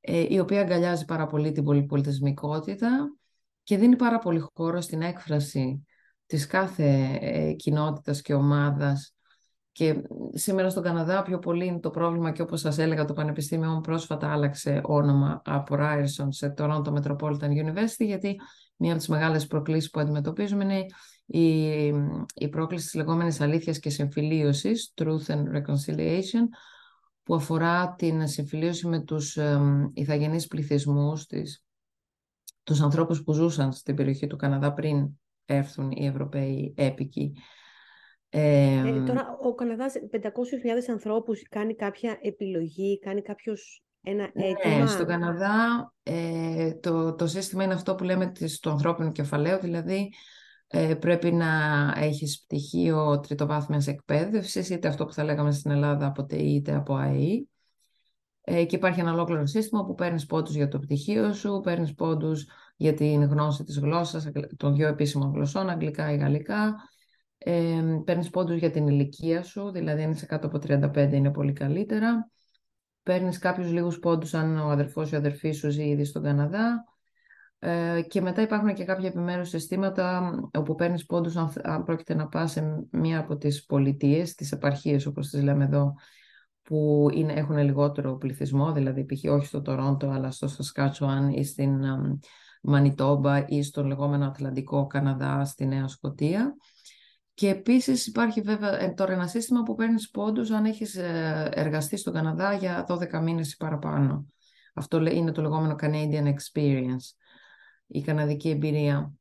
ε, 0.00 0.26
η 0.28 0.38
οποία 0.38 0.60
αγκαλιάζει 0.60 1.04
πάρα 1.04 1.26
πολύ 1.26 1.52
την 1.52 1.64
πολυπολιτισμικότητα 1.64 3.16
και 3.62 3.76
δίνει 3.76 3.96
πάρα 3.96 4.18
πολύ 4.18 4.44
χώρο 4.54 4.80
στην 4.80 5.02
έκφραση 5.02 5.86
της 6.26 6.46
κάθε 6.46 7.18
ε, 7.20 7.52
κοινότητας 7.52 8.22
και 8.22 8.34
ομάδας 8.34 9.15
και 9.76 10.02
σήμερα 10.34 10.70
στον 10.70 10.82
Καναδά 10.82 11.22
πιο 11.22 11.38
πολύ 11.38 11.66
είναι 11.66 11.80
το 11.80 11.90
πρόβλημα 11.90 12.30
και 12.30 12.42
όπως 12.42 12.60
σας 12.60 12.78
έλεγα 12.78 13.04
το 13.04 13.12
Πανεπιστήμιο 13.12 13.70
μου 13.70 13.80
πρόσφατα 13.80 14.32
άλλαξε 14.32 14.80
όνομα 14.84 15.42
από 15.44 15.76
Ryerson 15.78 16.26
σε 16.28 16.54
Toronto 16.58 16.92
Metropolitan 16.92 17.48
University 17.48 18.04
γιατί 18.06 18.36
μία 18.76 18.90
από 18.90 18.98
τις 18.98 19.08
μεγάλες 19.08 19.46
προκλήσεις 19.46 19.90
που 19.90 20.00
αντιμετωπίζουμε 20.00 20.64
είναι 20.64 20.86
η, 21.26 21.86
η 22.34 22.48
πρόκληση 22.50 22.84
της 22.84 22.94
λεγόμενης 22.94 23.40
αλήθειας 23.40 23.78
και 23.78 23.90
συμφιλίωσης, 23.90 24.92
Truth 24.96 25.26
and 25.26 25.44
Reconciliation, 25.52 26.48
που 27.22 27.34
αφορά 27.34 27.94
την 27.94 28.28
συμφιλίωση 28.28 28.86
με 28.86 29.00
τους 29.00 29.36
ε, 29.36 29.60
ηθαγενείς 29.94 30.46
πληθυσμούς, 30.46 31.26
τις, 31.26 31.64
τους 32.62 32.80
ανθρώπους 32.80 33.22
που 33.22 33.32
ζούσαν 33.32 33.72
στην 33.72 33.94
περιοχή 33.94 34.26
του 34.26 34.36
Καναδά 34.36 34.72
πριν 34.72 35.08
έρθουν 35.44 35.90
οι 35.90 36.06
Ευρωπαίοι 36.06 36.74
έπικοι 36.76 37.32
ε, 38.30 39.02
τώρα, 39.06 39.38
ο 39.42 39.54
Καναδάς 39.54 39.94
500.000 40.10 40.28
ανθρώπους 40.90 41.42
κάνει 41.48 41.74
κάποια 41.74 42.18
επιλογή, 42.22 42.98
κάνει 42.98 43.22
κάποιος 43.22 43.82
ένα 44.02 44.30
αίτημα; 44.34 44.78
Ναι, 44.78 44.86
στον 44.86 45.06
Καναδά 45.06 45.92
ε, 46.02 46.74
το, 46.74 47.14
το 47.14 47.26
σύστημα 47.26 47.64
είναι 47.64 47.74
αυτό 47.74 47.94
που 47.94 48.04
λέμε 48.04 48.26
της, 48.26 48.58
του 48.58 48.70
ανθρώπινου 48.70 49.12
κεφαλαίου, 49.12 49.58
δηλαδή 49.58 50.12
ε, 50.66 50.94
πρέπει 50.94 51.32
να 51.32 51.46
έχεις 51.96 52.40
πτυχίο 52.40 53.20
τριτοβάθμιας 53.20 53.86
εκπαίδευσης, 53.86 54.70
είτε 54.70 54.88
αυτό 54.88 55.04
που 55.04 55.12
θα 55.12 55.24
λέγαμε 55.24 55.52
στην 55.52 55.70
Ελλάδα 55.70 56.06
από 56.06 56.24
ΤΕΙ 56.24 56.54
είτε 56.54 56.74
από 56.74 56.94
ΑΕΗ. 56.94 57.48
Ε, 58.40 58.64
και 58.64 58.76
υπάρχει 58.76 59.00
ένα 59.00 59.12
ολόκληρο 59.12 59.46
σύστημα 59.46 59.84
που 59.84 59.94
παίρνεις 59.94 60.26
πόντους 60.26 60.54
για 60.54 60.68
το 60.68 60.78
πτυχίο 60.78 61.32
σου, 61.32 61.60
παίρνεις 61.64 61.94
πόντους 61.94 62.46
για 62.76 62.94
την 62.94 63.22
γνώση 63.22 63.64
της 63.64 63.78
γλώσσας, 63.78 64.28
των 64.56 64.74
δύο 64.74 64.88
επίσημων 64.88 65.32
γλωσσών, 65.32 65.68
αγγλικά 65.68 66.12
ή 66.12 66.16
γαλλικά, 66.16 66.74
ε, 67.48 67.82
παίρνεις 68.04 68.30
πόντους 68.30 68.56
για 68.56 68.70
την 68.70 68.86
ηλικία 68.86 69.42
σου, 69.42 69.70
δηλαδή 69.70 70.02
αν 70.02 70.10
είσαι 70.10 70.26
κάτω 70.26 70.46
από 70.46 70.58
35 70.58 71.12
είναι 71.12 71.30
πολύ 71.30 71.52
καλύτερα. 71.52 72.30
Παίρνεις 73.02 73.38
κάποιους 73.38 73.72
λίγους 73.72 73.98
πόντους 73.98 74.34
αν 74.34 74.58
ο 74.58 74.70
αδερφός 74.70 75.10
ή 75.10 75.14
η 75.14 75.16
αδερφή 75.16 75.50
σου 75.50 75.70
ζει 75.70 75.88
ήδη 75.88 76.04
στον 76.04 76.22
Καναδά. 76.22 76.84
Ε, 77.58 78.02
και 78.08 78.20
μετά 78.20 78.42
υπάρχουν 78.42 78.74
και 78.74 78.84
κάποια 78.84 79.08
επιμέρους 79.08 79.48
συστήματα 79.48 80.32
όπου 80.52 80.74
παίρνεις 80.74 81.06
πόντους 81.06 81.36
αν, 81.36 81.52
αν 81.62 81.84
πρόκειται 81.84 82.14
να 82.14 82.26
πας 82.28 82.50
σε 82.50 82.86
μία 82.90 83.18
από 83.18 83.36
τις 83.36 83.64
πολιτείες, 83.64 84.34
τις 84.34 84.52
επαρχίες 84.52 85.06
όπως 85.06 85.28
τις 85.28 85.42
λέμε 85.42 85.64
εδώ, 85.64 85.94
που 86.62 87.08
είναι, 87.12 87.32
έχουν 87.32 87.56
λιγότερο 87.58 88.16
πληθυσμό, 88.16 88.72
δηλαδή 88.72 89.04
π.χ. 89.04 89.30
όχι 89.30 89.46
στο 89.46 89.62
Τορόντο 89.62 90.10
αλλά 90.10 90.30
στο 90.30 90.48
Σασκάτσουαν 90.48 91.28
ή 91.28 91.44
στην 91.44 91.80
Μανιτόμπα 92.62 93.46
ή 93.46 93.62
στον 93.62 93.86
λεγόμενο 93.86 94.26
Ατλαντικό 94.26 94.86
Καναδά 94.86 95.44
στη 95.44 95.66
Νέα 95.66 95.88
Σκοτία. 95.88 96.56
Και 97.36 97.48
επίσης 97.48 98.06
υπάρχει 98.06 98.40
βέβαια 98.40 98.80
ε, 98.80 98.88
τώρα 98.88 99.12
ένα 99.12 99.26
σύστημα 99.26 99.62
που 99.62 99.74
παίρνεις 99.74 100.10
πόντους 100.10 100.50
αν 100.50 100.64
έχεις 100.64 100.94
ε, 100.94 101.48
εργαστεί 101.52 101.96
στον 101.96 102.12
Καναδά 102.12 102.52
για 102.52 102.86
12 102.88 103.20
μήνες 103.22 103.52
ή 103.52 103.56
παραπάνω. 103.56 104.26
Αυτό 104.74 105.06
είναι 105.06 105.32
το 105.32 105.42
λεγόμενο 105.42 105.74
Canadian 105.82 106.26
Experience, 106.26 107.14
η 107.86 108.00
καναδική 108.02 108.48
εμπειρία. 108.48 109.12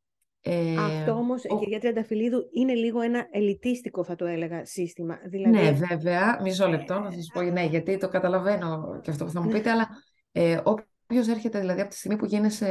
Ε, 0.41 0.75
Αυτό 0.77 1.11
όμως, 1.11 1.43
ο... 1.47 1.59
κυρία 1.59 1.79
Τριανταφυλλίδου, 1.79 2.49
είναι 2.51 2.73
λίγο 2.73 3.01
ένα 3.01 3.27
ελιτίστικο, 3.31 4.03
θα 4.03 4.15
το 4.15 4.25
έλεγα, 4.25 4.65
σύστημα. 4.65 5.19
Δηλαδή... 5.25 5.57
Ναι, 5.57 5.71
βέβαια. 5.71 6.39
Μισό 6.41 6.67
λεπτό 6.67 6.99
να 6.99 7.11
σας 7.11 7.29
πω, 7.33 7.41
ναι, 7.41 7.65
γιατί 7.65 7.97
το 7.97 8.07
καταλαβαίνω 8.07 8.99
και 9.01 9.11
αυτό 9.11 9.25
που 9.25 9.31
θα 9.31 9.41
μου 9.41 9.49
πείτε, 9.49 9.71
αλλά 9.71 9.87
ε, 10.31 10.59
όποιος 10.63 11.27
έρχεται, 11.27 11.59
δηλαδή, 11.59 11.81
από 11.81 11.89
τη 11.89 11.95
στιγμή 11.95 12.17
που 12.17 12.25
γίνεσαι 12.25 12.67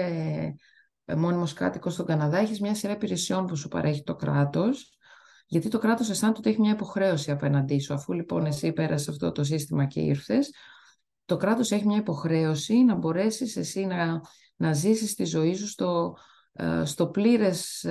ε, 1.04 1.14
μόνιμος 1.14 1.52
κάτοικος 1.52 1.92
στον 1.92 2.06
Καναδά, 2.06 2.38
έχεις 2.38 2.60
μια 2.60 2.74
σειρά 2.74 2.92
υπηρεσιών 2.92 3.46
που 3.46 3.56
σου 3.56 3.68
παρέχει 3.68 4.02
το 4.02 4.14
κράτος, 4.14 4.98
γιατί 5.46 5.68
το 5.68 5.78
κράτος 5.78 6.10
αισθάνεται 6.10 6.38
ότι 6.38 6.50
έχει 6.50 6.60
μια 6.60 6.72
υποχρέωση 6.72 7.30
απέναντί 7.30 7.78
σου. 7.78 7.94
Αφού 7.94 8.12
λοιπόν 8.12 8.46
εσύ 8.46 8.72
πέρασε 8.72 9.10
αυτό 9.10 9.32
το 9.32 9.44
σύστημα 9.44 9.84
και 9.84 10.00
ήρθες, 10.00 10.50
το 11.24 11.36
κράτος 11.36 11.70
έχει 11.70 11.86
μια 11.86 11.98
υποχρέωση 11.98 12.74
να 12.74 12.94
μπορέσεις 12.94 13.56
εσύ 13.56 13.84
να, 13.84 14.20
να 14.56 14.72
ζήσεις 14.72 15.14
τη 15.14 15.24
ζωή 15.24 15.54
σου 15.54 15.68
στο, 15.68 16.16
ε, 16.52 16.84
στο 16.84 17.06
πλήρες, 17.06 17.86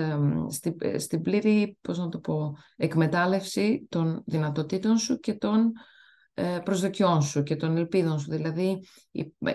στη, 0.49 0.75
στην 0.97 1.21
πλήρη 1.21 1.77
πώς 1.81 1.97
να 1.97 2.09
το 2.09 2.19
πω, 2.19 2.57
εκμετάλλευση 2.75 3.87
των 3.89 4.23
δυνατοτήτων 4.25 4.97
σου 4.97 5.19
και 5.19 5.33
των 5.33 5.71
ε, 6.33 6.59
προσδοκιών 6.63 7.21
σου 7.21 7.43
και 7.43 7.55
των 7.55 7.77
ελπίδων 7.77 8.19
σου. 8.19 8.31
Δηλαδή 8.31 8.87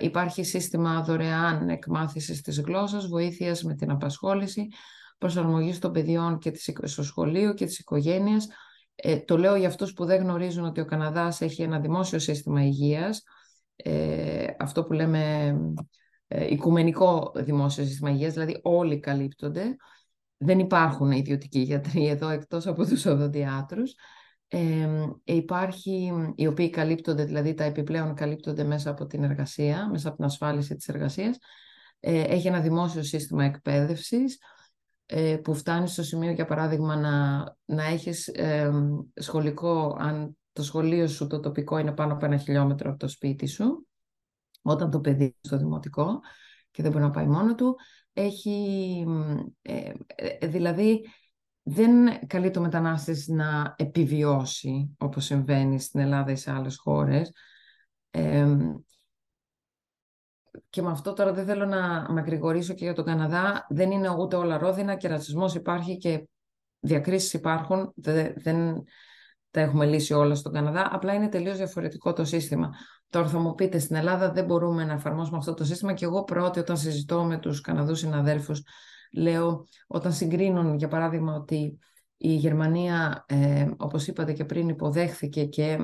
υπάρχει 0.00 0.44
σύστημα 0.44 1.02
δωρεάν 1.02 1.68
εκμάθησης 1.68 2.40
της 2.40 2.60
γλώσσας, 2.60 3.06
βοήθειας 3.06 3.62
με 3.62 3.74
την 3.74 3.90
απασχόληση, 3.90 4.68
προσαρμογής 5.18 5.78
των 5.78 5.92
παιδιών 5.92 6.38
και 6.38 6.50
της, 6.50 6.70
στο 6.82 7.02
σχολείο 7.02 7.54
και 7.54 7.66
της 7.66 7.78
οικογένειας. 7.78 8.48
Ε, 8.94 9.18
το 9.18 9.38
λέω 9.38 9.56
για 9.56 9.68
αυτούς 9.68 9.92
που 9.92 10.04
δεν 10.04 10.22
γνωρίζουν 10.22 10.64
ότι 10.64 10.80
ο 10.80 10.84
Καναδάς 10.84 11.40
έχει 11.40 11.62
ένα 11.62 11.80
δημόσιο 11.80 12.18
σύστημα 12.18 12.64
υγείας, 12.64 13.22
ε, 13.76 14.46
αυτό 14.58 14.84
που 14.84 14.92
λέμε 14.92 15.54
ε, 16.28 16.52
οικουμενικό 16.52 17.32
δημόσιο 17.36 17.84
σύστημα 17.84 18.10
υγείας, 18.10 18.32
δηλαδή 18.32 18.60
όλοι 18.62 19.00
καλύπτονται. 19.00 19.76
Δεν 20.36 20.58
υπάρχουν 20.58 21.10
ιδιωτικοί 21.10 21.58
γιατροί 21.58 22.06
εδώ 22.06 22.28
εκτός 22.28 22.66
από 22.66 22.86
τους 22.86 23.06
οδοντιάτρους. 23.06 23.94
Ε, 24.48 24.88
υπάρχει, 25.24 26.12
οι 26.36 26.46
οποίοι 26.46 26.70
καλύπτονται, 26.70 27.24
δηλαδή 27.24 27.54
τα 27.54 27.64
επιπλέον 27.64 28.14
καλύπτονται 28.14 28.64
μέσα 28.64 28.90
από 28.90 29.06
την 29.06 29.22
εργασία, 29.22 29.88
μέσα 29.90 30.08
από 30.08 30.16
την 30.16 30.26
ασφάλιση 30.26 30.74
της 30.74 30.88
εργασίας. 30.88 31.38
Ε, 32.00 32.20
έχει 32.20 32.46
ένα 32.46 32.60
δημόσιο 32.60 33.02
σύστημα 33.02 33.44
εκπαίδευσης 33.44 34.34
ε, 34.34 34.57
που 35.42 35.54
φτάνεις 35.54 35.92
στο 35.92 36.02
σημείο, 36.02 36.30
για 36.30 36.44
παράδειγμα, 36.44 36.96
να, 36.96 37.44
να 37.64 37.84
έχεις 37.84 38.30
σχολικό, 39.14 39.96
αν 39.98 40.36
το 40.52 40.62
σχολείο 40.62 41.06
σου 41.06 41.26
το 41.26 41.40
τοπικό 41.40 41.78
είναι 41.78 41.92
πάνω 41.92 42.12
από 42.12 42.24
ένα 42.24 42.36
χιλιόμετρο 42.36 42.90
από 42.90 42.98
το 42.98 43.08
σπίτι 43.08 43.46
σου, 43.46 43.86
όταν 44.62 44.90
το 44.90 45.00
παιδί 45.00 45.36
στο 45.40 45.56
δημοτικό 45.56 46.20
και 46.70 46.82
δεν 46.82 46.92
μπορεί 46.92 47.04
να 47.04 47.10
πάει 47.10 47.26
μόνο 47.26 47.54
του, 47.54 47.76
έχει, 48.12 49.04
ε, 49.62 49.92
ε, 50.14 50.46
δηλαδή 50.46 51.04
δεν 51.62 52.26
καλεί 52.26 52.50
το 52.50 52.60
μετανάστης 52.60 53.28
να 53.28 53.74
επιβιώσει 53.78 54.96
όπως 54.98 55.24
συμβαίνει 55.24 55.80
στην 55.80 56.00
Ελλάδα 56.00 56.32
ή 56.32 56.36
σε 56.36 56.52
άλλες 56.52 56.76
χώρες. 56.76 57.32
Και 60.70 60.82
με 60.82 60.90
αυτό 60.90 61.12
τώρα 61.12 61.32
δεν 61.32 61.44
θέλω 61.44 61.66
να 61.66 62.12
μακρηγορήσω 62.12 62.74
και 62.74 62.84
για 62.84 62.94
τον 62.94 63.04
Καναδά. 63.04 63.66
Δεν 63.68 63.90
είναι 63.90 64.08
ούτε 64.18 64.36
όλα 64.36 64.58
ρόδινα 64.58 64.94
και 64.94 65.08
ρατσισμός 65.08 65.54
υπάρχει 65.54 65.96
και 65.96 66.28
διακρίσεις 66.80 67.32
υπάρχουν. 67.32 67.92
δεν, 67.94 68.84
τα 69.50 69.60
έχουμε 69.60 69.86
λύσει 69.86 70.12
όλα 70.12 70.34
στον 70.34 70.52
Καναδά, 70.52 70.88
απλά 70.92 71.14
είναι 71.14 71.28
τελείως 71.28 71.56
διαφορετικό 71.56 72.12
το 72.12 72.24
σύστημα. 72.24 72.70
Τώρα 73.08 73.28
θα 73.28 73.38
μου 73.38 73.54
πείτε, 73.54 73.78
στην 73.78 73.96
Ελλάδα 73.96 74.32
δεν 74.32 74.44
μπορούμε 74.44 74.84
να 74.84 74.92
εφαρμόσουμε 74.92 75.36
αυτό 75.36 75.54
το 75.54 75.64
σύστημα 75.64 75.92
και 75.92 76.04
εγώ 76.04 76.24
πρώτη 76.24 76.58
όταν 76.58 76.76
συζητώ 76.76 77.24
με 77.24 77.38
τους 77.38 77.60
Καναδούς 77.60 77.98
συναδέλφους, 77.98 78.62
λέω 79.12 79.66
όταν 79.86 80.12
συγκρίνουν 80.12 80.76
για 80.76 80.88
παράδειγμα 80.88 81.34
ότι 81.34 81.78
η 82.16 82.34
Γερμανία, 82.34 83.24
ε, 83.28 83.70
όπως 83.76 84.06
είπατε 84.06 84.32
και 84.32 84.44
πριν, 84.44 84.68
υποδέχθηκε 84.68 85.44
και 85.44 85.78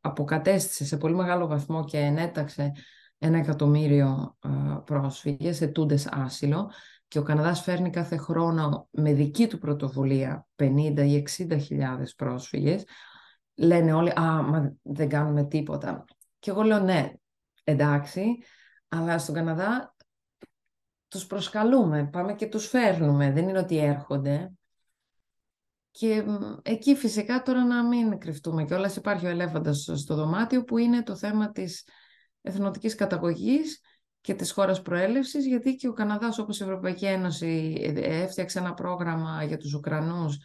αποκατέστησε 0.00 0.84
σε 0.84 0.96
πολύ 0.96 1.14
μεγάλο 1.14 1.46
βαθμό 1.46 1.84
και 1.84 1.98
ενέταξε 1.98 2.72
ένα 3.18 3.38
εκατομμύριο 3.38 4.36
ε, 4.44 4.48
πρόσφυγες, 4.84 5.60
ετούντες 5.60 6.06
άσυλο 6.06 6.70
και 7.08 7.18
ο 7.18 7.22
Καναδάς 7.22 7.60
φέρνει 7.60 7.90
κάθε 7.90 8.16
χρόνο 8.16 8.88
με 8.90 9.12
δική 9.12 9.46
του 9.46 9.58
πρωτοβουλία 9.58 10.46
50 10.56 10.94
ή 10.96 11.24
60 11.38 11.58
χιλιάδες 11.60 12.14
πρόσφυγες, 12.14 12.84
λένε 13.54 13.92
όλοι 13.92 14.10
«Α, 14.10 14.42
μα 14.42 14.74
δεν 14.82 15.08
κάνουμε 15.08 15.44
τίποτα». 15.44 16.04
Και 16.38 16.50
εγώ 16.50 16.62
λέω 16.62 16.78
«Ναι, 16.78 17.12
εντάξει, 17.64 18.38
αλλά 18.88 19.18
στον 19.18 19.34
Καναδά 19.34 19.94
τους 21.08 21.26
προσκαλούμε, 21.26 22.08
πάμε 22.12 22.34
και 22.34 22.46
τους 22.46 22.66
φέρνουμε, 22.66 23.32
δεν 23.32 23.48
είναι 23.48 23.58
ότι 23.58 23.78
έρχονται». 23.78 24.52
Και 25.90 26.24
εκεί 26.62 26.94
φυσικά 26.96 27.42
τώρα 27.42 27.64
να 27.64 27.86
μην 27.86 28.18
κρυφτούμε 28.18 28.64
και 28.64 28.74
όλας 28.74 28.96
υπάρχει 28.96 29.26
ο 29.26 29.28
ελέφαντας 29.28 29.90
στο 29.94 30.14
δωμάτιο 30.14 30.64
που 30.64 30.78
είναι 30.78 31.02
το 31.02 31.16
θέμα 31.16 31.50
της 31.50 31.84
εθνοτικής 32.48 32.94
καταγωγής 32.94 33.80
και 34.20 34.34
της 34.34 34.52
χώρας 34.52 34.82
προέλευσης, 34.82 35.46
γιατί 35.46 35.76
και 35.76 35.88
ο 35.88 35.92
Καναδάς 35.92 36.38
όπως 36.38 36.60
η 36.60 36.62
Ευρωπαϊκή 36.64 37.06
Ένωση 37.06 37.80
έφτιαξε 38.02 38.58
ένα 38.58 38.74
πρόγραμμα 38.74 39.44
για 39.44 39.56
τους 39.56 39.74
Ουκρανούς 39.74 40.38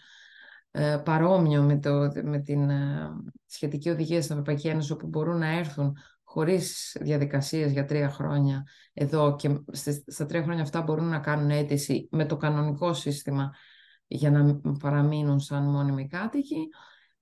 ε, 0.72 1.02
παρόμοιο 1.06 1.62
με, 1.62 1.80
το, 1.80 2.12
με 2.24 2.40
την 2.40 2.70
ε, 2.70 3.10
σχετική 3.46 3.90
οδηγία 3.90 4.22
στην 4.22 4.32
Ευρωπαϊκή 4.32 4.68
Ένωση 4.68 4.92
όπου 4.92 5.08
μπορούν 5.08 5.38
να 5.38 5.48
έρθουν 5.48 5.98
χωρίς 6.24 6.98
διαδικασίες 7.02 7.72
για 7.72 7.86
τρία 7.86 8.10
χρόνια 8.10 8.64
εδώ 8.94 9.36
και 9.36 9.60
στα 10.08 10.26
τρία 10.26 10.44
χρόνια 10.44 10.64
αυτά 10.64 10.82
μπορούν 10.82 11.08
να 11.10 11.20
κάνουν 11.20 11.50
αίτηση 11.50 12.08
με 12.12 12.26
το 12.26 12.38
κανονικό 12.38 12.94
σύστημα 12.94 13.54
για 14.08 14.32
να 14.32 14.62
παραμείνουν 14.80 15.40
σαν 15.40 15.64
μόνιμοι 15.64 16.08
κάτοικοι. 16.08 16.68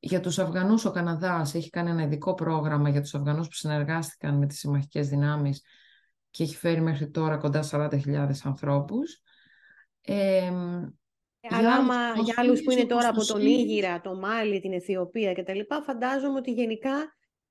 Για 0.03 0.19
τους 0.19 0.39
Αφγανούς 0.39 0.85
ο 0.85 0.91
Καναδάς 0.91 1.53
έχει 1.53 1.69
κάνει 1.69 1.89
ένα 1.89 2.03
ειδικό 2.03 2.33
πρόγραμμα 2.33 2.89
για 2.89 3.01
τους 3.01 3.15
Αφγανούς 3.15 3.47
που 3.47 3.53
συνεργάστηκαν 3.53 4.37
με 4.37 4.45
τις 4.45 4.59
συμμαχικές 4.59 5.07
δυνάμεις 5.07 5.61
και 6.29 6.43
έχει 6.43 6.55
φέρει 6.55 6.81
μέχρι 6.81 7.09
τώρα 7.09 7.37
κοντά 7.37 7.63
40.000 7.71 8.29
ανθρώπους. 8.43 9.21
Ε, 10.01 10.51
αλλά 11.49 11.73
άμα 11.73 11.95
για 12.23 12.33
άλλους 12.37 12.61
που 12.61 12.71
είναι 12.71 12.85
τώρα 12.85 13.07
από 13.07 13.25
τον 13.25 13.41
Ήγυρα, 13.41 14.01
το 14.01 14.15
Μάλι, 14.15 14.59
την 14.59 14.73
Αιθιοπία 14.73 15.33
κτλ. 15.33 15.59
Φαντάζομαι 15.85 16.37
ότι 16.37 16.51
γενικά 16.51 16.91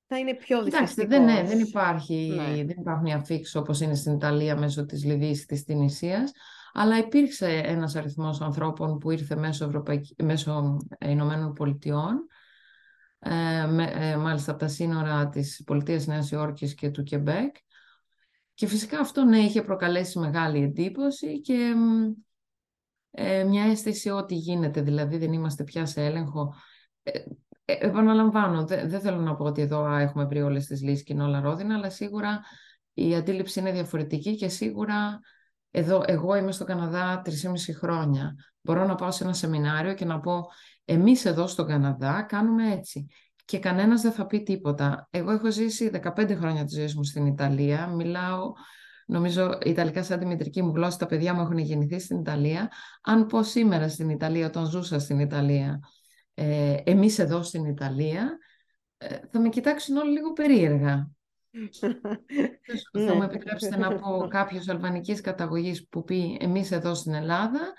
θα 0.07 0.19
είναι 0.19 0.33
πιο 0.33 0.63
δυστυχικό. 0.63 1.07
δεν, 1.07 1.23
ναι, 1.23 1.43
δεν, 1.43 1.59
υπάρχει, 1.59 2.33
ναι. 2.35 2.63
δεν 2.63 2.75
υπάρχουν 2.79 3.07
αφήξεις 3.07 3.55
όπως 3.55 3.81
είναι 3.81 3.95
στην 3.95 4.13
Ιταλία 4.13 4.57
μέσω 4.57 4.85
της 4.85 5.05
Λιβύης 5.05 5.45
της 5.45 5.63
Τινησίας, 5.63 6.31
αλλά 6.73 6.97
υπήρξε 6.97 7.61
ένας 7.65 7.95
αριθμός 7.95 8.41
ανθρώπων 8.41 8.97
που 8.97 9.11
ήρθε 9.11 9.35
μέσω, 9.35 9.65
Ευρωπαϊκ... 9.65 10.05
μέσω 10.23 10.77
Ηνωμένων 10.99 11.53
Πολιτειών, 11.53 12.13
ε, 12.13 12.17
με, 12.17 12.27
ε, 12.27 12.40
μάλιστα 14.19 14.51
από 14.51 14.59
τα 14.59 14.67
σύνορα 14.67 15.29
της 15.29 15.63
πολιτείας 15.65 16.07
Νέας 16.07 16.31
Υόρκης 16.31 16.73
και 16.75 16.89
του 16.89 17.03
Κεμπέκ, 17.03 17.55
και 18.53 18.67
φυσικά 18.67 18.99
αυτό 18.99 19.23
ναι, 19.23 19.37
είχε 19.37 19.61
προκαλέσει 19.61 20.19
μεγάλη 20.19 20.63
εντύπωση 20.63 21.41
και 21.41 21.73
ε, 23.11 23.43
μια 23.43 23.63
αίσθηση 23.63 24.09
ότι 24.09 24.35
γίνεται, 24.35 24.81
δηλαδή 24.81 25.17
δεν 25.17 25.33
είμαστε 25.33 25.63
πια 25.63 25.85
σε 25.85 26.05
έλεγχο. 26.05 26.53
Ε, 27.03 27.11
ε 27.65 27.87
επαναλαμβάνω, 27.87 28.65
δεν 28.65 28.99
θέλω 28.99 29.17
να 29.17 29.35
πω 29.35 29.43
ότι 29.43 29.61
εδώ 29.61 29.95
έχουμε 29.95 30.25
βρει 30.25 30.41
όλες 30.41 30.65
τις 30.65 30.81
λύσεις 30.81 31.03
και 31.03 31.13
είναι 31.13 31.23
όλα 31.23 31.39
ρόδινα, 31.39 31.75
αλλά 31.75 31.89
σίγουρα 31.89 32.41
η 32.93 33.15
αντίληψη 33.15 33.59
είναι 33.59 33.71
διαφορετική 33.71 34.35
και 34.35 34.49
σίγουρα 34.49 35.19
εδώ, 35.71 36.03
εγώ 36.05 36.35
είμαι 36.35 36.51
στο 36.51 36.65
Καναδά 36.65 37.21
3,5 37.25 37.31
χρόνια. 37.73 38.35
Μπορώ 38.61 38.85
να 38.85 38.95
πάω 38.95 39.11
σε 39.11 39.23
ένα 39.23 39.33
σεμινάριο 39.33 39.93
και 39.93 40.05
να 40.05 40.19
πω 40.19 40.45
εμείς 40.85 41.25
εδώ 41.25 41.47
στο 41.47 41.65
Καναδά 41.65 42.21
κάνουμε 42.21 42.71
έτσι 42.71 43.07
και 43.45 43.59
κανένας 43.59 44.01
δεν 44.01 44.11
θα 44.11 44.25
πει 44.25 44.43
τίποτα. 44.43 45.07
Εγώ 45.11 45.31
έχω 45.31 45.51
ζήσει 45.51 45.91
15 46.15 46.35
χρόνια 46.35 46.65
τη 46.65 46.75
ζωής 46.75 46.95
μου 46.95 47.03
στην 47.03 47.25
Ιταλία, 47.25 47.87
μιλάω 47.87 48.51
νομίζω 49.05 49.57
Ιταλικά 49.65 50.03
σαν 50.03 50.19
τη 50.19 50.25
μητρική 50.25 50.61
μου 50.61 50.71
γλώσσα, 50.75 50.97
τα 50.97 51.05
παιδιά 51.05 51.33
μου 51.33 51.41
έχουν 51.41 51.57
γεννηθεί 51.57 51.99
στην 51.99 52.19
Ιταλία. 52.19 52.71
Αν 53.01 53.25
πω 53.25 53.43
σήμερα 53.43 53.89
στην 53.89 54.09
Ιταλία, 54.09 54.47
όταν 54.47 54.65
ζούσα 54.65 54.99
στην 54.99 55.19
Ιταλία, 55.19 55.79
ε, 56.33 56.77
εμείς 56.83 57.19
εδώ 57.19 57.43
στην 57.43 57.65
Ιταλία, 57.65 58.37
ε, 58.97 59.17
θα 59.31 59.39
με 59.39 59.49
κοιτάξουν 59.49 59.97
όλοι 59.97 60.11
λίγο 60.11 60.33
περίεργα. 60.33 61.09
θα 63.05 63.15
μου 63.15 63.23
επιτρέψετε 63.23 63.77
να 63.77 63.95
πω 63.95 64.27
κάποιος 64.29 64.67
αλβανικής 64.67 65.21
καταγωγής 65.21 65.87
που 65.87 66.03
πει 66.03 66.37
εμείς 66.41 66.71
εδώ 66.71 66.93
στην 66.93 67.13
Ελλάδα, 67.13 67.73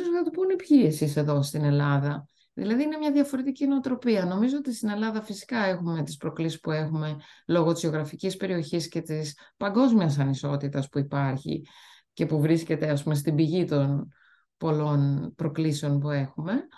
ίσως 0.00 0.14
θα 0.14 0.22
του 0.22 0.30
πούνε 0.30 0.56
ποιοι 0.56 0.82
εσείς 0.86 1.16
εδώ 1.16 1.42
στην 1.42 1.64
Ελλάδα. 1.64 2.26
Δηλαδή 2.58 2.82
είναι 2.82 2.96
μια 2.96 3.12
διαφορετική 3.12 3.66
νοοτροπία. 3.66 4.24
Νομίζω 4.24 4.56
ότι 4.56 4.74
στην 4.74 4.88
Ελλάδα 4.88 5.22
φυσικά 5.22 5.64
έχουμε 5.64 6.02
τις 6.02 6.16
προκλήσεις 6.16 6.60
που 6.60 6.70
έχουμε 6.70 7.16
λόγω 7.46 7.72
της 7.72 7.82
γεωγραφικής 7.82 8.36
περιοχής 8.36 8.88
και 8.88 9.00
της 9.00 9.38
παγκόσμιας 9.56 10.18
ανισότητας 10.18 10.88
που 10.88 10.98
υπάρχει 10.98 11.66
και 12.12 12.26
που 12.26 12.40
βρίσκεται 12.40 12.90
ας 12.90 13.02
πούμε 13.02 13.14
στην 13.14 13.34
πηγή 13.34 13.64
των 13.64 14.12
πολλών 14.56 15.32
προκλήσεων 15.36 16.00
που 16.00 16.10
έχουμε. 16.10 16.68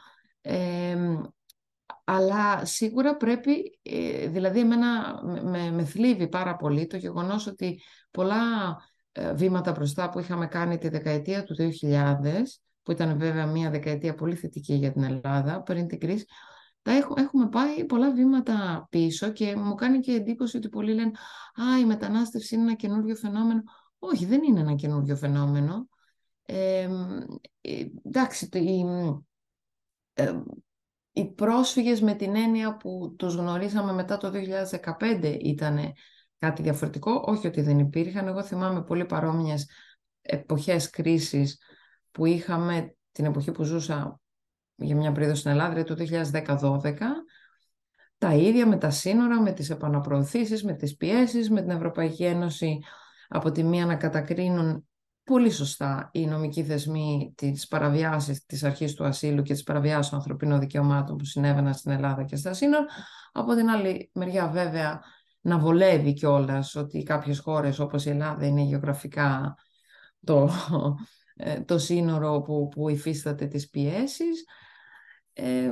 αλλά 2.04 2.64
σίγουρα 2.64 3.16
πρέπει, 3.16 3.78
ε, 3.83 4.26
δηλαδή 4.26 4.61
εμένα 4.61 5.20
με, 5.24 5.70
με 5.70 5.85
θλίβει 5.85 6.28
πάρα 6.28 6.56
πολύ 6.56 6.87
το 6.87 6.96
γεγονός 6.96 7.46
ότι 7.46 7.80
πολλά 8.11 8.42
ε, 9.12 9.35
βήματα 9.35 9.72
μπροστά 9.72 10.09
που 10.09 10.18
είχαμε 10.18 10.46
κάνει 10.46 10.78
τη 10.78 10.88
δεκαετία 10.88 11.44
του 11.44 11.54
2000, 11.54 12.61
που 12.82 12.92
ήταν 12.92 13.18
βέβαια 13.18 13.46
μια 13.46 13.70
δεκαετία 13.70 14.14
πολύ 14.14 14.34
θετική 14.34 14.74
για 14.74 14.92
την 14.92 15.02
Ελλάδα 15.02 15.62
πριν 15.62 15.86
την 15.86 16.00
κρίση, 16.00 16.24
τα 16.82 16.92
έχουμε 17.16 17.48
πάει 17.48 17.84
πολλά 17.84 18.12
βήματα 18.12 18.86
πίσω 18.90 19.32
και 19.32 19.56
μου 19.56 19.74
κάνει 19.74 19.98
και 20.00 20.12
εντύπωση 20.12 20.56
ότι 20.56 20.68
πολλοί 20.68 20.94
λένε 20.94 21.10
«Α, 21.54 21.78
η 21.80 21.84
μετανάστευση 21.84 22.54
είναι 22.54 22.64
ένα 22.64 22.74
καινούριο 22.74 23.14
φαινόμενο». 23.16 23.62
Όχι, 23.98 24.26
δεν 24.26 24.42
είναι 24.42 24.60
ένα 24.60 24.74
καινούριο 24.74 25.16
φαινόμενο. 25.16 25.88
Ε, 26.42 26.88
εντάξει, 28.04 28.48
οι, 28.52 28.84
ε, 30.12 30.42
οι 31.12 31.32
πρόσφυγες 31.32 32.00
με 32.00 32.14
την 32.14 32.36
έννοια 32.36 32.76
που 32.76 33.14
τους 33.18 33.34
γνωρίσαμε 33.34 33.92
μετά 33.92 34.16
το 34.16 34.30
2015 34.30 35.36
ήταν 35.40 35.78
κάτι 36.38 36.62
διαφορετικό. 36.62 37.24
Όχι 37.26 37.46
ότι 37.46 37.60
δεν 37.60 37.78
υπήρχαν. 37.78 38.26
Εγώ 38.26 38.42
θυμάμαι 38.42 38.82
πολύ 38.82 39.04
παρόμοιες 39.04 39.70
εποχές 40.22 40.90
κρίσης 40.90 41.58
που 42.10 42.26
είχαμε 42.26 42.96
την 43.12 43.24
εποχή 43.24 43.52
που 43.52 43.62
ζούσα 43.62 44.20
για 44.74 44.96
μια 44.96 45.12
περίοδο 45.12 45.34
στην 45.34 45.50
Ελλάδα, 45.50 45.82
το 45.82 45.96
2010-2012, 45.98 46.94
τα 48.18 48.34
ίδια 48.34 48.66
με 48.66 48.76
τα 48.76 48.90
σύνορα, 48.90 49.40
με 49.40 49.52
τις 49.52 49.70
επαναπροωθήσεις, 49.70 50.64
με 50.64 50.72
τις 50.72 50.96
πιέσεις, 50.96 51.50
με 51.50 51.60
την 51.60 51.70
Ευρωπαϊκή 51.70 52.24
Ένωση 52.24 52.78
από 53.28 53.50
τη 53.50 53.62
μία 53.62 53.86
να 53.86 53.96
κατακρίνουν 53.96 54.88
πολύ 55.24 55.50
σωστά 55.50 56.10
οι 56.12 56.26
νομικοί 56.26 56.64
θεσμοί 56.64 57.32
τις 57.36 57.66
παραβιάσεις 57.66 58.44
της 58.46 58.64
αρχής 58.64 58.94
του 58.94 59.04
ασύλου 59.04 59.42
και 59.42 59.52
τις 59.52 59.62
παραβιάσεις 59.62 60.10
των 60.10 60.18
ανθρωπίνων 60.18 60.60
δικαιωμάτων 60.60 61.16
που 61.16 61.24
συνέβαιναν 61.24 61.74
στην 61.74 61.90
Ελλάδα 61.90 62.24
και 62.24 62.36
στα 62.36 62.52
σύνορα. 62.52 62.84
Από 63.32 63.54
την 63.54 63.68
άλλη 63.68 64.10
μεριά 64.14 64.48
βέβαια 64.48 65.00
να 65.40 65.58
βολεύει 65.58 66.12
κιόλας 66.12 66.74
ότι 66.74 67.02
κάποιες 67.02 67.38
χώρες 67.38 67.78
όπως 67.78 68.04
η 68.04 68.10
Ελλάδα 68.10 68.46
είναι 68.46 68.62
γεωγραφικά 68.62 69.54
το, 70.24 70.42
ε, 70.42 71.04
το 71.64 71.79
σύνορο 71.79 72.40
που, 72.40 72.68
που 72.68 72.88
υφίσταται 72.88 73.46
τις 73.46 73.68
πιέσεις. 73.68 74.44
Ε, 75.33 75.70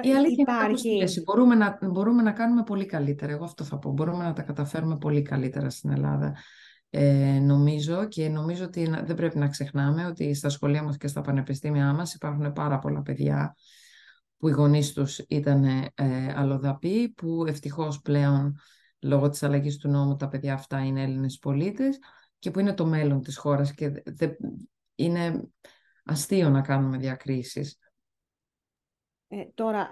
η 0.00 0.14
αλήθεια 0.14 0.44
υπάρχει... 0.48 0.88
είναι 0.88 1.04
ότι 1.04 1.22
μπορούμε 1.22 1.54
να, 1.54 1.78
μπορούμε 1.90 2.22
να 2.22 2.32
κάνουμε 2.32 2.62
πολύ 2.62 2.86
καλύτερα. 2.86 3.32
Εγώ 3.32 3.44
αυτό 3.44 3.64
θα 3.64 3.78
πω. 3.78 3.92
Μπορούμε 3.92 4.24
να 4.24 4.32
τα 4.32 4.42
καταφέρουμε 4.42 4.98
πολύ 4.98 5.22
καλύτερα 5.22 5.70
στην 5.70 5.90
Ελλάδα. 5.90 6.36
Ε, 6.90 7.38
νομίζω 7.38 8.08
και 8.08 8.28
νομίζω 8.28 8.64
ότι 8.64 8.88
δεν 9.04 9.16
πρέπει 9.16 9.38
να 9.38 9.48
ξεχνάμε 9.48 10.06
ότι 10.06 10.34
στα 10.34 10.48
σχολεία 10.48 10.82
μας 10.82 10.96
και 10.96 11.06
στα 11.06 11.20
πανεπιστήμια 11.20 11.92
μας 11.92 12.14
υπάρχουν 12.14 12.52
πάρα 12.52 12.78
πολλά 12.78 13.02
παιδιά 13.02 13.56
που 14.36 14.48
οι 14.48 14.52
γονείς 14.52 14.92
τους 14.92 15.18
ήταν 15.18 15.64
ε, 15.64 15.92
αλλοδαποί, 16.36 17.08
που 17.08 17.44
ευτυχώς 17.46 18.00
πλέον 18.00 18.58
λόγω 19.00 19.28
της 19.28 19.42
αλλαγής 19.42 19.76
του 19.76 19.88
νόμου 19.88 20.16
τα 20.16 20.28
παιδιά 20.28 20.54
αυτά 20.54 20.84
είναι 20.84 21.02
Έλληνες 21.02 21.38
πολίτες 21.38 21.98
και 22.38 22.50
που 22.50 22.60
είναι 22.60 22.74
το 22.74 22.86
μέλλον 22.86 23.22
της 23.22 23.36
χώρας 23.36 23.72
και 23.74 24.02
είναι 25.04 25.48
αστείο 26.04 26.50
να 26.50 26.60
κάνουμε 26.60 26.96
διακρίσεις. 26.96 27.78
Ε, 29.28 29.44
τώρα, 29.54 29.90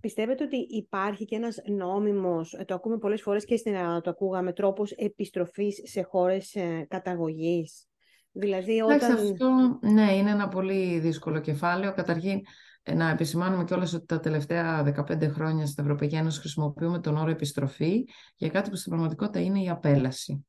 πιστεύετε 0.00 0.44
ότι 0.44 0.56
υπάρχει 0.56 1.24
και 1.24 1.36
ένας 1.36 1.56
νόμιμος, 1.76 2.52
ε, 2.52 2.64
το 2.64 2.74
ακούμε 2.74 2.98
πολλές 2.98 3.22
φορές 3.22 3.44
και 3.44 3.56
στην 3.56 3.74
Ελλάδα 3.74 4.00
το 4.00 4.10
ακούγαμε, 4.10 4.52
τρόπος 4.52 4.90
επιστροφής 4.90 5.80
σε 5.84 6.02
χώρες 6.02 6.54
ε, 6.54 6.86
καταγωγής; 6.88 7.86
Δηλαδή 8.32 8.80
όταν... 8.80 9.12
αυτό, 9.12 9.78
ναι, 9.80 10.12
είναι 10.12 10.30
ένα 10.30 10.48
πολύ 10.48 10.98
δύσκολο 10.98 11.40
κεφάλαιο. 11.40 11.92
Καταρχήν, 11.94 12.40
ε, 12.82 12.94
να 12.94 13.08
επισημάνουμε 13.08 13.64
κιόλας 13.64 13.92
ότι 13.92 14.06
τα 14.06 14.20
τελευταία 14.20 14.82
15 14.82 15.28
χρόνια 15.28 15.66
στην 15.66 15.84
Ευρωπαϊκή 15.84 16.14
Ένωση 16.14 16.40
χρησιμοποιούμε 16.40 17.00
τον 17.00 17.16
όρο 17.16 17.30
επιστροφή 17.30 18.04
για 18.36 18.48
κάτι 18.48 18.70
που 18.70 18.76
στην 18.76 18.90
πραγματικότητα 18.90 19.40
είναι 19.40 19.62
η 19.62 19.68
απέλαση. 19.68 20.46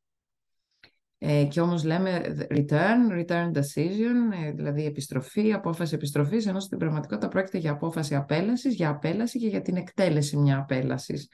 Ε, 1.26 1.44
και 1.44 1.62
όμως 1.62 1.84
λέμε 1.84 2.22
return, 2.50 3.12
return 3.12 3.52
decision, 3.52 4.46
ε, 4.46 4.52
δηλαδή 4.52 4.86
επιστροφή, 4.86 5.54
απόφαση 5.54 5.96
επιστροφής, 5.96 6.46
ενώ 6.46 6.60
στην 6.60 6.78
πραγματικότητα 6.78 7.28
πρόκειται 7.28 7.58
για 7.58 7.72
απόφαση 7.72 8.16
απέλασης, 8.16 8.74
για 8.76 8.90
απέλαση 8.90 9.40
και 9.40 9.48
για 9.48 9.62
την 9.62 9.76
εκτέλεση 9.76 10.38
μια 10.38 10.58
απέλασης. 10.58 11.28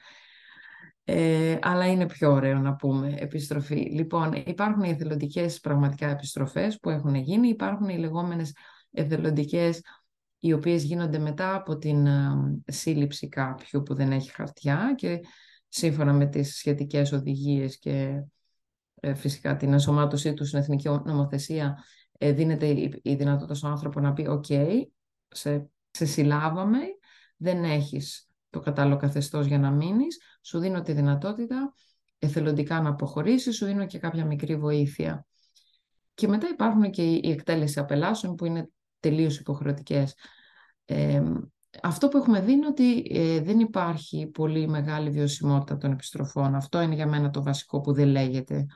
Ε, 1.04 1.58
αλλά 1.62 1.86
είναι 1.86 2.06
πιο 2.06 2.32
ωραίο 2.32 2.58
να 2.58 2.74
πούμε 2.74 3.14
επιστροφή. 3.18 3.74
Λοιπόν, 3.74 4.32
υπάρχουν 4.46 4.82
οι 4.82 4.88
εθελοντικές 4.90 5.60
πραγματικά 5.60 6.08
επιστροφές 6.08 6.78
που 6.78 6.90
έχουν 6.90 7.14
γίνει, 7.14 7.48
υπάρχουν 7.48 7.88
οι 7.88 7.98
λεγόμενες 7.98 8.52
εθελοντικές 8.90 9.80
οι 10.38 10.52
οποίες 10.52 10.82
γίνονται 10.82 11.18
μετά 11.18 11.54
από 11.54 11.78
την 11.78 12.06
σύλληψη 12.66 13.28
κάποιου 13.28 13.82
που 13.82 13.94
δεν 13.94 14.12
έχει 14.12 14.30
χαρτιά 14.30 14.94
και 14.96 15.20
σύμφωνα 15.68 16.12
με 16.12 16.26
τις 16.26 16.56
σχετικές 16.56 17.12
οδηγίες 17.12 17.78
και 17.78 17.90
ε, 17.90 18.24
φυσικά 19.14 19.56
την 19.56 19.72
ενσωμάτωσή 19.72 20.34
του 20.34 20.44
στην 20.44 20.58
εθνική 20.58 20.88
νομοθεσία 20.88 21.84
ε, 22.18 22.32
δίνεται 22.32 22.66
η 23.02 23.14
δυνατότητα 23.14 23.54
στον 23.54 23.70
άνθρωπο 23.70 24.00
να 24.00 24.12
πει 24.12 24.26
«ΟΚ, 24.26 24.44
σε, 25.28 25.70
σε 25.90 26.04
συλλάβαμε, 26.04 26.78
δεν 27.36 27.64
έχεις 27.64 28.28
το 28.50 28.60
κατάλληλο 28.60 28.96
καθεστώς 28.96 29.46
για 29.46 29.58
να 29.58 29.70
μείνεις, 29.70 30.20
σου 30.42 30.58
δίνω 30.58 30.82
τη 30.82 30.92
δυνατότητα 30.92 31.74
εθελοντικά 32.18 32.80
να 32.80 32.88
αποχωρήσεις, 32.88 33.56
σου 33.56 33.66
δίνω 33.66 33.86
και 33.86 33.98
κάποια 33.98 34.24
μικρή 34.24 34.56
βοήθεια». 34.56 35.26
Και 36.14 36.28
μετά 36.28 36.48
υπάρχουν 36.48 36.90
και 36.90 37.02
η 37.02 37.30
εκτέλεση 37.30 37.78
απελάσεων 37.78 38.34
που 38.34 38.44
είναι 38.44 38.70
τελείως 39.00 39.38
υποχρεωτικές. 39.38 40.14
Ε, 40.84 41.22
αυτό 41.82 42.08
που 42.08 42.16
έχουμε 42.16 42.40
δει 42.40 42.52
είναι 42.52 42.66
ότι 42.66 43.02
ε, 43.10 43.40
δεν 43.40 43.60
υπάρχει 43.60 44.26
πολύ 44.26 44.68
μεγάλη 44.68 45.10
βιωσιμότητα 45.10 45.76
των 45.76 45.92
επιστροφών. 45.92 46.54
Αυτό 46.54 46.80
είναι 46.80 46.94
για 46.94 47.06
μένα 47.06 47.30
το 47.30 47.42
βασικό 47.42 47.80
που 47.80 47.92
δεν 47.92 48.08
λέγεται 48.08 48.66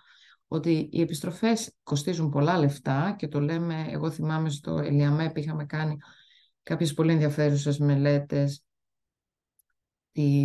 ότι 0.48 0.88
οι 0.92 1.00
επιστροφές 1.00 1.74
κοστίζουν 1.82 2.30
πολλά 2.30 2.58
λεφτά 2.58 3.14
και 3.18 3.28
το 3.28 3.40
λέμε, 3.40 3.86
εγώ 3.90 4.10
θυμάμαι 4.10 4.50
στο 4.50 4.78
Ελιαμέπ 4.78 5.36
είχαμε 5.36 5.64
κάνει 5.64 5.96
κάποιες 6.62 6.94
πολύ 6.94 7.12
ενδιαφέρουσες 7.12 7.78
μελέτες 7.78 8.64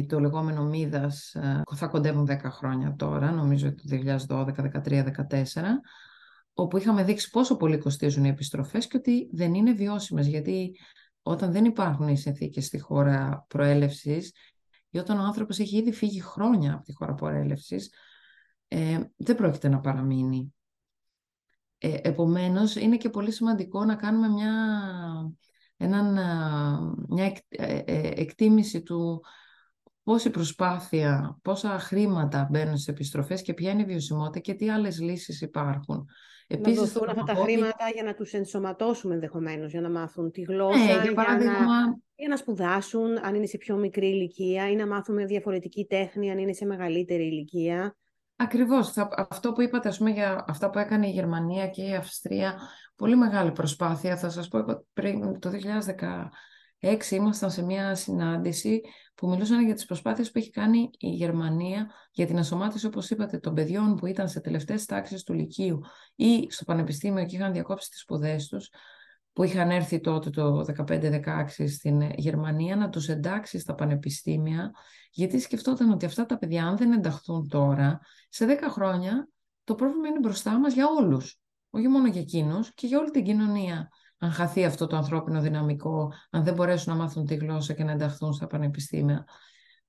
το 0.08 0.20
λεγόμενο 0.20 0.64
Μίδας 0.64 1.36
ε, 1.36 1.62
θα 1.76 1.88
κοντεύουν 1.88 2.28
10 2.30 2.40
χρόνια 2.44 2.96
τώρα, 2.98 3.32
νομίζω 3.32 3.76
το 3.76 3.84
2012, 4.28 4.46
2013, 4.84 5.04
2014 5.28 5.44
όπου 6.54 6.78
είχαμε 6.78 7.04
δείξει 7.04 7.30
πόσο 7.30 7.56
πολύ 7.58 7.78
κοστίζουν 7.78 8.24
οι 8.24 8.30
επιστροφές 8.30 8.88
και 8.88 8.98
ότι 8.98 9.30
δεν 9.32 9.54
είναι 9.54 9.74
βιώσιμες 9.74 10.28
γιατί 10.28 10.76
όταν 11.22 11.52
δεν 11.52 11.66
υπάρχουν 11.66 12.08
οι 12.08 12.18
συνθήκες 12.18 12.66
στη 12.66 12.80
χώρα 12.80 13.46
προέλευσης 13.48 14.32
ή 14.90 14.98
όταν 14.98 15.20
ο 15.20 15.24
άνθρωπος 15.24 15.60
έχει 15.60 15.78
ήδη 15.78 15.92
φύγει 15.92 16.22
χρόνια 16.22 16.74
από 16.74 16.84
τη 16.84 16.94
χώρα 16.94 17.14
προέλευσης 17.14 17.94
ε, 18.70 19.00
δεν 19.16 19.36
πρόκειται 19.36 19.70
να 19.70 19.80
παραμείνει. 19.80 20.54
Ε, 21.78 21.98
επομένως, 22.02 22.76
είναι 22.76 22.98
και 22.98 23.10
πολύ 23.10 23.32
σημαντικό 23.32 23.86
να 23.86 23.96
κάνουμε 23.96 24.28
μια, 24.30 24.54
έναν, 25.78 26.14
μια 27.10 27.34
ε, 27.50 27.78
ε, 27.86 28.12
εκτίμηση 28.16 28.82
του 28.82 29.24
πόση 30.04 30.30
προσπάθεια, 30.30 31.40
πόσα 31.42 31.80
χρήματα 31.80 32.48
μπαίνουν 32.52 32.78
σε 32.78 32.92
επιστροφές 32.92 33.42
και 33.42 33.54
ποια 33.54 33.72
είναι 33.72 33.82
η 33.82 33.86
βιωσιμότητα 33.86 34.40
και 34.40 34.54
τι 34.54 34.70
άλλες 34.70 35.00
λύσεις 35.00 35.42
υπάρχουν. 35.42 36.08
Επίσης, 36.48 36.80
να 36.80 36.86
δοθούν 36.86 37.10
αυτά 37.10 37.24
τα 37.24 37.34
χρήματα 37.34 37.90
για 37.94 38.04
να 38.04 38.14
τους 38.14 38.34
ενσωματώσουμε 38.34 39.14
ενδεχομένως, 39.14 39.72
για 39.72 39.82
να 39.82 39.90
μάθουν 39.90 40.32
τη 40.32 40.42
γλώσσα, 40.42 40.96
ναι, 40.96 41.02
για, 41.02 41.14
παράδειγμα... 41.14 41.54
για, 41.54 41.66
να, 41.66 42.00
για 42.16 42.28
να 42.28 42.36
σπουδάσουν 42.36 43.18
αν 43.18 43.36
είναι 43.36 43.46
σε 43.46 43.58
πιο 43.58 43.78
μικρή 43.78 44.08
ηλικία 44.08 44.70
ή 44.70 44.76
να 44.76 44.88
μάθουν 44.88 45.16
μια 45.16 45.26
διαφορετική 45.26 45.86
τέχνη 45.86 46.32
αν 46.32 46.38
είναι 46.38 46.54
σε 46.54 46.66
μεγαλύτερη 46.66 47.24
ηλικία. 47.24 47.96
Ακριβώς. 48.42 48.94
αυτό 49.30 49.52
που 49.52 49.62
είπατε, 49.62 49.90
ας 49.90 49.98
πούμε, 49.98 50.10
για 50.10 50.46
αυτά 50.48 50.70
που 50.70 50.80
έκανε 50.80 51.08
η 51.08 51.12
Γερμανία 51.12 51.68
και 51.68 51.84
η 51.84 51.96
Αυστρία, 51.96 52.60
πολύ 52.96 53.16
μεγάλη 53.16 53.52
προσπάθεια. 53.52 54.18
Θα 54.18 54.30
σας 54.30 54.48
πω, 54.48 54.86
πριν 54.94 55.40
το 55.40 55.50
2016 55.50 57.16
ήμασταν 57.16 57.52
σε 57.52 57.64
μια 57.64 57.96
συνάντηση 57.96 58.82
που 59.16 59.30
μιλούσαν 59.30 59.66
για 59.66 59.74
τις 59.74 59.86
προσπάθειες 59.86 60.32
που 60.32 60.38
έχει 60.38 60.50
κάνει 60.50 60.90
η 60.98 61.10
Γερμανία 61.10 61.92
για 62.12 62.26
την 62.26 62.38
ασωμάτωση, 62.38 62.86
όπως 62.86 63.10
είπατε, 63.10 63.40
των 63.40 63.54
παιδιών 63.54 63.96
που 63.96 64.06
ήταν 64.06 64.30
σε 64.30 64.40
τελευταίες 64.40 64.86
τάξεις 64.86 65.24
του 65.24 65.34
Λυκείου 65.34 65.82
ή 66.16 66.48
στο 66.50 66.66
Πανεπιστήμιο 66.66 67.26
και 67.26 67.36
είχαν 67.36 67.54
διακόψει 67.54 67.90
τις 67.90 68.00
σπουδές 68.00 68.48
τους 68.48 68.70
που 69.34 69.44
είχαν 69.44 69.72
έρθει 69.72 70.00
τότε 70.00 70.30
το 70.30 70.66
15-16 70.78 71.46
στην 71.68 72.02
Γερμανία 72.02 72.76
να 72.76 72.90
τους 72.90 73.10
εντάξει 73.10 73.60
στα 73.60 73.76
πανεπιστήμια 73.76 74.72
γιατί 75.12 75.40
σκεφτόταν 75.40 75.92
ότι 75.92 76.06
αυτά 76.06 76.26
τα 76.26 76.38
παιδιά 76.38 76.66
αν 76.66 76.78
δεν 76.78 76.92
ενταχθούν 76.92 77.48
τώρα 77.48 78.00
σε 78.30 78.46
10 78.46 78.70
χρόνια 78.70 79.30
το 79.64 79.76
πρόβλημα 79.76 80.08
είναι 80.08 80.20
μπροστά 80.20 80.60
μας 80.60 80.74
για 80.74 80.86
όλους 81.00 81.40
όχι 81.70 81.88
μόνο 81.88 82.08
για 82.08 82.22
εκείνους 82.22 82.74
και 82.74 82.88
για 82.88 83.00
όλη 83.00 83.12
την 83.12 83.24
κοινωνία. 83.24 83.90
Αν 84.18 84.32
χαθεί 84.32 84.66
αυτό 84.66 84.88
το 84.88 84.96
ανθρώπινο 84.96 85.42
δυναμικό 85.42 86.14
αν 86.30 86.44
δεν 86.44 86.54
μπορέσουν 86.54 86.94
να 86.94 87.00
μάθουν 87.00 87.26
τη 87.26 87.36
γλώσσα 87.36 87.74
και 87.74 87.84
να 87.84 87.92
ενταχθούν 87.92 88.34
στα 88.34 88.48
πανεπιστήμια. 88.48 89.26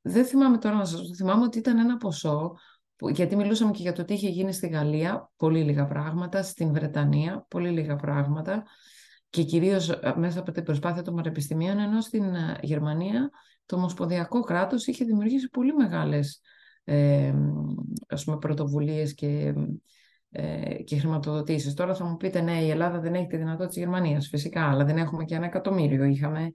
Δεν 0.01 0.25
θυμάμαι 0.25 0.59
τώρα 0.59 0.77
να 0.77 0.85
σας 0.85 1.01
θυμάμαι 1.17 1.45
ότι 1.45 1.59
ήταν 1.59 1.79
ένα 1.79 1.97
ποσό 1.97 2.55
γιατί 3.13 3.37
μιλούσαμε 3.37 3.71
και 3.71 3.83
για 3.83 3.93
το 3.93 4.05
τι 4.05 4.15
είχε 4.15 4.29
γίνει 4.29 4.53
στη 4.53 4.69
Γαλλία, 4.69 5.31
πολύ 5.37 5.63
λίγα 5.63 5.87
πράγματα, 5.87 6.43
στην 6.43 6.73
Βρετανία, 6.73 7.47
πολύ 7.49 7.71
λίγα 7.71 7.97
πράγματα 7.97 8.63
και 9.31 9.43
κυρίως 9.43 9.91
ε, 9.91 10.15
μέσα 10.17 10.41
από 10.41 10.53
την 10.53 10.63
προσπάθεια 10.63 11.03
των 11.03 11.15
πανεπιστημίων, 11.15 11.79
ενώ 11.79 12.01
στην 12.01 12.35
ε, 12.35 12.59
Γερμανία 12.63 13.31
το 13.67 13.77
Ομοσπονδιακό 13.77 14.41
κράτος 14.41 14.87
είχε 14.87 15.05
δημιουργήσει 15.05 15.49
πολύ 15.49 15.73
μεγάλες 15.73 16.41
ε, 16.85 17.35
ας 18.09 18.25
πούμε, 18.25 18.39
πρωτοβουλίες 18.39 19.15
και, 19.15 19.55
ε, 20.31 20.75
και 20.75 20.99
χρηματοδοτήσεις. 20.99 21.75
Τώρα 21.75 21.95
θα 21.95 22.05
μου 22.05 22.17
πείτε, 22.17 22.41
ναι, 22.41 22.63
η 22.63 22.71
Ελλάδα 22.71 23.01
δεν 23.01 23.15
έχει 23.15 23.27
τη 23.27 23.37
δυνατότητα 23.37 23.69
της 23.69 23.77
Γερμανίας, 23.77 24.29
φυσικά, 24.29 24.71
αλλά 24.71 24.85
δεν 24.85 24.97
έχουμε 24.97 25.25
και 25.25 25.35
ένα 25.35 25.47
εκατομμύριο. 25.47 26.05
Είχαμε 26.05 26.51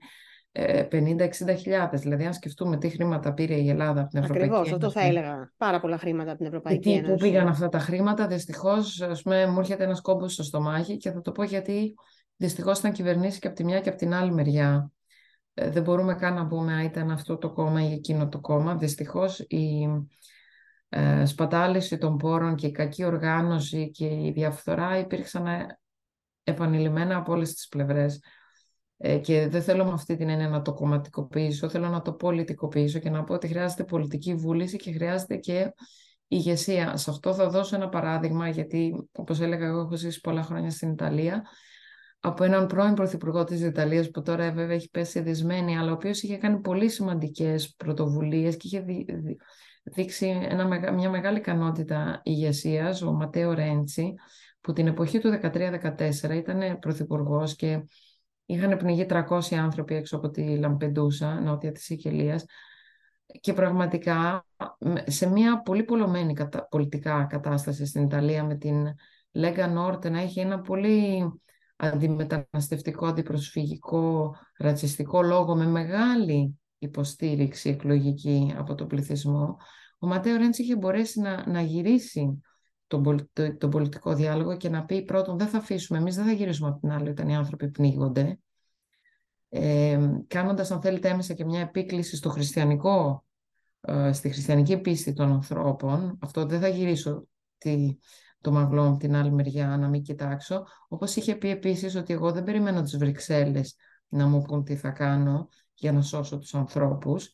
50-60 0.90 1.56
χιλιάδες. 1.58 2.00
Δηλαδή, 2.00 2.24
αν 2.24 2.32
σκεφτούμε 2.32 2.76
τι 2.76 2.88
χρήματα 2.88 3.32
πήρε 3.32 3.54
η 3.54 3.68
Ελλάδα 3.68 4.00
από 4.00 4.10
την 4.10 4.18
Ευρωπαϊκή 4.18 4.54
Ακριβώς, 4.54 4.72
αυτό 4.72 4.90
θα 4.90 5.06
έλεγα. 5.06 5.52
Πάρα 5.56 5.80
πολλά 5.80 5.98
χρήματα 5.98 6.28
από 6.28 6.38
την 6.38 6.46
Ευρωπαϊκή 6.46 6.90
Ένωση. 6.90 7.12
Πού 7.12 7.18
πήγαν 7.18 7.48
αυτά 7.48 7.68
τα 7.68 7.78
χρήματα, 7.78 8.26
δυστυχώς, 8.26 9.02
μου 9.24 9.58
έρχεται 9.58 9.84
ένας 9.84 10.00
κόμπος 10.00 10.32
στο 10.32 10.42
στομάχι 10.42 10.96
και 10.96 11.10
θα 11.10 11.20
το 11.20 11.32
πω 11.32 11.42
γιατί 11.42 11.94
δυστυχώς 12.36 12.78
ήταν 12.78 12.92
κυβερνήσει 12.92 13.38
και 13.38 13.46
από 13.46 13.56
τη 13.56 13.64
μια 13.64 13.80
και 13.80 13.88
από 13.88 13.98
την 13.98 14.14
άλλη 14.14 14.32
μεριά. 14.32 14.90
Ε, 15.54 15.70
δεν 15.70 15.82
μπορούμε 15.82 16.14
καν 16.14 16.34
να 16.34 16.46
πούμε 16.46 16.72
αν 16.72 16.84
ήταν 16.84 17.10
αυτό 17.10 17.36
το 17.36 17.52
κόμμα 17.52 17.82
ή 17.88 17.92
εκείνο 17.92 18.28
το 18.28 18.40
κόμμα. 18.40 18.74
Δυστυχώς 18.74 19.38
η 19.38 19.88
ε, 20.88 21.24
σπατάληση 21.24 21.98
των 21.98 22.16
πόρων 22.16 22.54
και 22.54 22.66
η 22.66 22.70
κακή 22.70 23.04
οργάνωση 23.04 23.90
και 23.90 24.06
η 24.06 24.32
διαφθορά 24.34 24.98
υπήρξαν 24.98 25.46
επανειλημμένα 26.42 27.16
από 27.16 27.32
όλες 27.32 27.54
τις 27.54 27.68
πλευρές. 27.68 28.20
Ε, 28.98 29.18
και 29.18 29.48
δεν 29.48 29.62
θέλω 29.62 29.84
με 29.84 29.92
αυτή 29.92 30.16
την 30.16 30.28
έννοια 30.28 30.48
να 30.48 30.62
το 30.62 30.72
κομματικοποιήσω, 30.72 31.68
θέλω 31.68 31.88
να 31.88 32.02
το 32.02 32.12
πολιτικοποιήσω 32.12 32.98
και 32.98 33.10
να 33.10 33.24
πω 33.24 33.34
ότι 33.34 33.48
χρειάζεται 33.48 33.84
πολιτική 33.84 34.34
βούληση 34.34 34.76
και 34.76 34.92
χρειάζεται 34.92 35.36
και 35.36 35.72
ηγεσία. 36.28 36.96
Σε 36.96 37.10
αυτό 37.10 37.34
θα 37.34 37.48
δώσω 37.48 37.76
ένα 37.76 37.88
παράδειγμα, 37.88 38.48
γιατί 38.48 39.08
όπως 39.12 39.40
έλεγα 39.40 39.66
εγώ 39.66 39.80
έχω 39.80 39.96
ζήσει 39.96 40.20
πολλά 40.20 40.42
χρόνια 40.42 40.70
στην 40.70 40.90
Ιταλία, 40.90 41.42
από 42.26 42.44
έναν 42.44 42.66
πρώην 42.66 42.94
πρωθυπουργό 42.94 43.44
της 43.44 43.60
Ιταλίας 43.60 44.10
που 44.10 44.22
τώρα 44.22 44.52
βέβαια 44.52 44.74
έχει 44.74 44.90
πέσει 44.90 45.20
δυσμένη, 45.20 45.78
αλλά 45.78 45.90
ο 45.90 45.94
οποίος 45.94 46.22
είχε 46.22 46.36
κάνει 46.36 46.60
πολύ 46.60 46.88
σημαντικές 46.88 47.74
πρωτοβουλίες 47.76 48.56
και 48.56 48.66
είχε 48.66 48.84
δείξει 49.82 50.26
ένα, 50.48 50.92
μια 50.92 51.10
μεγάλη 51.10 51.38
ικανότητα 51.38 52.20
ηγεσίας, 52.24 53.02
ο 53.02 53.12
Ματέο 53.12 53.52
Ρέντσι, 53.52 54.14
που 54.60 54.72
την 54.72 54.86
εποχή 54.86 55.18
του 55.18 55.38
13-14 55.42 56.34
ήταν 56.34 56.78
πρωθυπουργός 56.78 57.56
και 57.56 57.84
Είχαν 58.48 58.76
πνιγεί 58.76 59.06
300 59.08 59.54
άνθρωποι 59.54 59.94
έξω 59.94 60.16
από 60.16 60.30
τη 60.30 60.56
Λαμπεντούσα, 60.56 61.40
νότια 61.40 61.72
της 61.72 61.84
Σικελίας, 61.84 62.44
και 63.40 63.52
πραγματικά 63.52 64.46
σε 65.06 65.28
μια 65.30 65.62
πολύ 65.62 65.82
πολλωμένη 65.82 66.34
πολιτικά 66.68 67.24
κατάσταση 67.24 67.86
στην 67.86 68.02
Ιταλία 68.02 68.44
με 68.44 68.54
την 68.54 68.86
Λέγκα 69.32 69.68
Νόρτε 69.68 70.08
να 70.08 70.20
έχει 70.20 70.40
ένα 70.40 70.60
πολύ 70.60 71.24
αντιμεταναστευτικό, 71.76 73.06
αντιπροσφυγικό, 73.06 74.36
ρατσιστικό 74.56 75.22
λόγο 75.22 75.56
με 75.56 75.66
μεγάλη 75.66 76.58
υποστήριξη 76.78 77.70
εκλογική 77.70 78.54
από 78.56 78.74
τον 78.74 78.86
πληθυσμό, 78.86 79.56
ο 79.98 80.06
Ματέο 80.06 80.36
Ρέντς 80.36 80.58
είχε 80.58 80.76
μπορέσει 80.76 81.20
να, 81.20 81.48
να 81.48 81.60
γυρίσει 81.60 82.40
τον, 82.86 83.30
τον 83.58 83.70
πολιτικό 83.70 84.14
διάλογο 84.14 84.56
και 84.56 84.68
να 84.68 84.84
πει 84.84 85.04
πρώτον 85.04 85.38
δεν 85.38 85.46
θα 85.46 85.58
αφήσουμε, 85.58 85.98
εμείς 85.98 86.16
δεν 86.16 86.24
θα 86.24 86.32
γυρίσουμε 86.32 86.68
από 86.68 86.80
την 86.80 86.90
άλλη 86.90 87.08
όταν 87.08 87.28
οι 87.28 87.36
άνθρωποι 87.36 87.68
πνίγονται, 87.68 88.38
ε, 89.48 90.10
κάνοντας 90.26 90.70
αν 90.70 90.80
θέλετε 90.80 91.08
έμεσα 91.08 91.34
και 91.34 91.44
μια 91.44 91.60
επίκληση 91.60 92.16
στο 92.16 92.28
χριστιανικό, 92.28 93.24
ε, 93.80 94.12
στη 94.12 94.30
χριστιανική 94.30 94.78
πίστη 94.78 95.12
των 95.12 95.32
ανθρώπων, 95.32 96.18
αυτό 96.20 96.46
δεν 96.46 96.60
θα 96.60 96.68
γυρίσω 96.68 97.26
τη, 97.58 97.96
το 98.40 98.52
μαγλό 98.52 98.88
από 98.88 98.96
την 98.96 99.14
άλλη 99.14 99.32
μεριά 99.32 99.76
να 99.76 99.88
μην 99.88 100.02
κοιτάξω, 100.02 100.66
όπως 100.88 101.16
είχε 101.16 101.34
πει 101.34 101.48
επίσης 101.50 101.94
ότι 101.94 102.12
εγώ 102.12 102.32
δεν 102.32 102.44
περιμένω 102.44 102.82
τις 102.82 102.96
Βρυξέλλες 102.96 103.76
να 104.08 104.26
μου 104.26 104.42
πούν 104.42 104.64
τι 104.64 104.76
θα 104.76 104.90
κάνω 104.90 105.48
για 105.74 105.92
να 105.92 106.02
σώσω 106.02 106.38
τους 106.38 106.54
ανθρώπους 106.54 107.30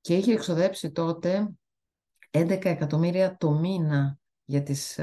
και 0.00 0.16
είχε 0.16 0.32
εξοδέψει 0.32 0.90
τότε 0.90 1.54
11 2.30 2.64
εκατομμύρια 2.64 3.36
το 3.36 3.50
μήνα 3.50 4.18
για, 4.44 4.62
τις, 4.62 5.00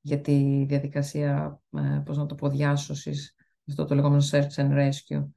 για 0.00 0.20
τη 0.20 0.64
διαδικασία, 0.68 1.60
ε, 1.76 2.02
πώς 2.04 2.16
να 2.16 2.26
το 2.26 2.34
πω, 2.34 2.48
διάσωσης, 2.48 3.34
αυτό 3.68 3.84
το 3.84 3.94
λεγόμενο 3.94 4.22
search 4.30 4.54
and 4.54 4.90
rescue. 4.90 5.28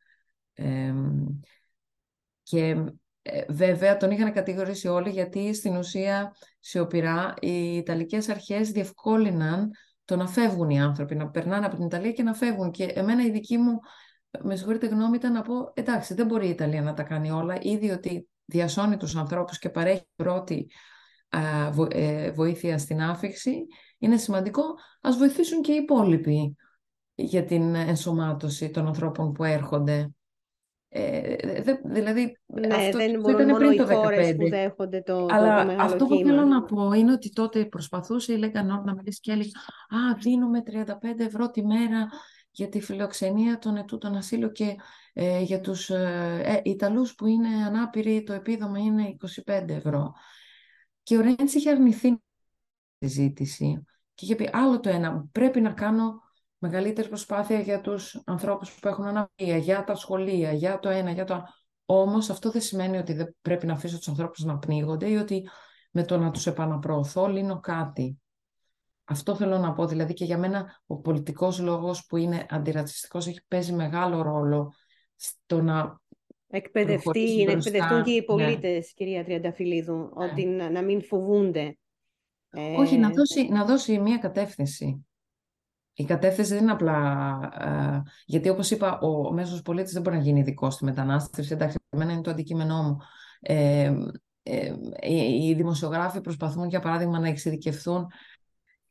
και 2.43 2.83
ε, 3.21 3.41
βέβαια 3.49 3.97
τον 3.97 4.11
είχαν 4.11 4.33
κατηγορήσει 4.33 4.87
όλοι 4.87 5.09
γιατί 5.09 5.53
στην 5.53 5.75
ουσία 5.75 6.35
σιωπηρά 6.59 7.33
οι 7.39 7.75
Ιταλικές 7.75 8.29
αρχές 8.29 8.71
διευκόλυναν 8.71 9.69
το 10.05 10.15
να 10.15 10.27
φεύγουν 10.27 10.69
οι 10.69 10.81
άνθρωποι, 10.81 11.15
να 11.15 11.29
περνάνε 11.29 11.65
από 11.65 11.75
την 11.75 11.85
Ιταλία 11.85 12.11
και 12.11 12.23
να 12.23 12.33
φεύγουν. 12.33 12.71
Και 12.71 12.83
εμένα 12.83 13.25
η 13.25 13.31
δική 13.31 13.57
μου, 13.57 13.79
με 14.43 14.55
συγχωρείτε 14.55 14.87
γνώμη, 14.87 15.15
ήταν 15.15 15.33
να 15.33 15.41
πω 15.41 15.71
εντάξει 15.73 16.13
δεν 16.13 16.25
μπορεί 16.25 16.47
η 16.47 16.49
Ιταλία 16.49 16.81
να 16.81 16.93
τα 16.93 17.03
κάνει 17.03 17.31
όλα, 17.31 17.57
ήδη 17.61 17.89
ότι 17.89 18.29
διασώνει 18.45 18.97
τους 18.97 19.15
ανθρώπους 19.15 19.59
και 19.59 19.69
παρέχει 19.69 20.07
πρώτη 20.15 20.69
ε, 21.89 22.31
βοήθεια 22.31 22.77
στην 22.77 23.01
άφηξη, 23.01 23.65
είναι 23.97 24.17
σημαντικό. 24.17 24.63
Ας 25.01 25.17
βοηθήσουν 25.17 25.61
και 25.61 25.71
οι 25.71 25.75
υπόλοιποι 25.75 26.55
για 27.15 27.43
την 27.43 27.75
ενσωμάτωση 27.75 28.69
των 28.69 28.87
ανθρώπων 28.87 29.31
που 29.31 29.43
έρχονται. 29.43 30.09
Ε, 30.93 31.61
δε, 31.61 31.75
δηλαδή, 31.83 32.37
ναι, 32.45 32.75
αυτό 32.75 32.97
δεν 32.97 33.19
μπορούν 33.19 33.45
μόνο 33.45 33.57
πριν 33.57 33.77
το 33.77 33.91
οι 33.91 33.95
χώρες 33.95 34.35
που 34.35 34.49
δέχονται 34.49 35.01
το, 35.01 35.27
Αλλά 35.29 35.59
το, 35.59 35.65
μεγάλο 35.65 35.81
αυτό 35.81 36.05
που 36.05 36.21
θέλω 36.25 36.45
να 36.45 36.63
πω 36.63 36.91
είναι 36.91 37.11
ότι 37.11 37.29
τότε 37.29 37.65
προσπαθούσε 37.65 38.33
η 38.33 38.37
Λέγκα 38.37 38.63
Νόρ 38.63 38.83
να 38.83 38.93
μιλήσει 38.93 39.19
και 39.19 39.31
έλεγε 39.31 39.49
«Α, 39.89 40.15
δίνουμε 40.19 40.63
35 40.65 41.19
ευρώ 41.19 41.49
τη 41.49 41.65
μέρα 41.65 42.09
για 42.51 42.69
τη 42.69 42.81
φιλοξενία 42.81 43.57
των 43.57 43.75
ετούτων 43.75 44.15
ασύλου 44.15 44.51
και 44.51 44.75
ε, 45.13 45.41
για 45.41 45.59
τους 45.59 45.89
ε, 45.89 46.61
Ιταλούς 46.63 47.15
που 47.15 47.25
είναι 47.25 47.65
ανάπηροι 47.65 48.23
το 48.23 48.33
επίδομα 48.33 48.79
είναι 48.79 49.15
25 49.45 49.69
ευρώ». 49.69 50.13
Και 51.03 51.17
ο 51.17 51.21
Ρέντς 51.21 51.53
είχε 51.53 51.69
αρνηθεί 51.69 52.21
τη 52.97 53.07
ζήτηση 53.07 53.83
και 54.13 54.25
είχε 54.25 54.35
πει 54.35 54.49
άλλο 54.53 54.79
το 54.79 54.89
ένα, 54.89 55.27
πρέπει 55.31 55.61
να 55.61 55.71
κάνω 55.71 56.21
μεγαλύτερη 56.61 57.07
προσπάθεια 57.07 57.59
για 57.59 57.81
τους 57.81 58.21
ανθρώπους 58.25 58.79
που 58.79 58.87
έχουν 58.87 59.05
αναπηρία, 59.05 59.57
για 59.57 59.83
τα 59.83 59.95
σχολεία, 59.95 60.51
για 60.51 60.79
το 60.79 60.89
ένα, 60.89 61.11
για 61.11 61.25
το 61.25 61.33
άλλο. 61.33 61.45
Όμως 61.85 62.29
αυτό 62.29 62.51
δεν 62.51 62.61
σημαίνει 62.61 62.97
ότι 62.97 63.13
δεν 63.13 63.35
πρέπει 63.41 63.65
να 63.65 63.73
αφήσω 63.73 63.97
τους 63.97 64.07
ανθρώπους 64.07 64.43
να 64.43 64.57
πνίγονται 64.57 65.09
ή 65.09 65.15
ότι 65.15 65.49
με 65.91 66.03
το 66.03 66.17
να 66.17 66.31
τους 66.31 66.47
επαναπροωθώ 66.47 67.27
λύνω 67.27 67.59
κάτι. 67.59 68.19
Αυτό 69.03 69.35
θέλω 69.35 69.57
να 69.57 69.73
πω, 69.73 69.85
δηλαδή 69.85 70.13
και 70.13 70.25
για 70.25 70.37
μένα 70.37 70.81
ο 70.85 70.97
πολιτικός 70.97 71.59
λόγος 71.59 72.05
που 72.05 72.17
είναι 72.17 72.45
αντιρατσιστικός 72.49 73.27
έχει 73.27 73.41
παίζει 73.47 73.73
μεγάλο 73.73 74.21
ρόλο 74.21 74.73
στο 75.15 75.61
να 75.61 75.99
εκπαιδευτεί, 76.47 77.43
να 77.45 77.51
εκπαιδευτούν 77.51 78.03
και 78.03 78.11
οι 78.11 78.15
ναι. 78.15 78.23
πολίτες, 78.23 78.93
κυρία 78.93 79.23
Τριανταφυλλίδου, 79.23 79.95
ναι. 79.95 80.25
ότι 80.25 80.45
να, 80.45 80.69
να, 80.69 80.81
μην 80.81 81.03
φοβούνται. 81.03 81.77
Όχι, 82.77 82.97
να 82.97 83.07
ε, 83.07 83.11
δώσει, 83.11 83.47
να 83.47 83.65
δώσει 83.65 83.99
μια 83.99 84.17
κατεύθυνση. 84.17 85.05
Η 85.93 86.05
κατεύθυνση 86.05 86.53
δεν 86.53 86.63
είναι 86.63 86.71
απλά. 86.71 87.39
Ε, 87.59 88.09
γιατί, 88.25 88.49
όπως 88.49 88.71
είπα, 88.71 88.99
ο 88.99 89.33
μέσος 89.33 89.61
πολίτης 89.61 89.93
δεν 89.93 90.01
μπορεί 90.01 90.15
να 90.15 90.21
γίνει 90.21 90.39
ειδικός 90.39 90.73
στη 90.73 90.83
μετανάστευση. 90.85 91.53
Εντάξει, 91.53 91.77
εμένα 91.89 92.11
είναι 92.11 92.21
το 92.21 92.31
αντικείμενό 92.31 92.83
μου. 92.83 92.97
Ε, 93.39 93.93
ε, 94.43 94.75
οι 95.41 95.53
δημοσιογράφοι 95.53 96.21
προσπαθούν, 96.21 96.67
για 96.67 96.79
παράδειγμα, 96.79 97.19
να 97.19 97.27
εξειδικευθούν 97.27 98.07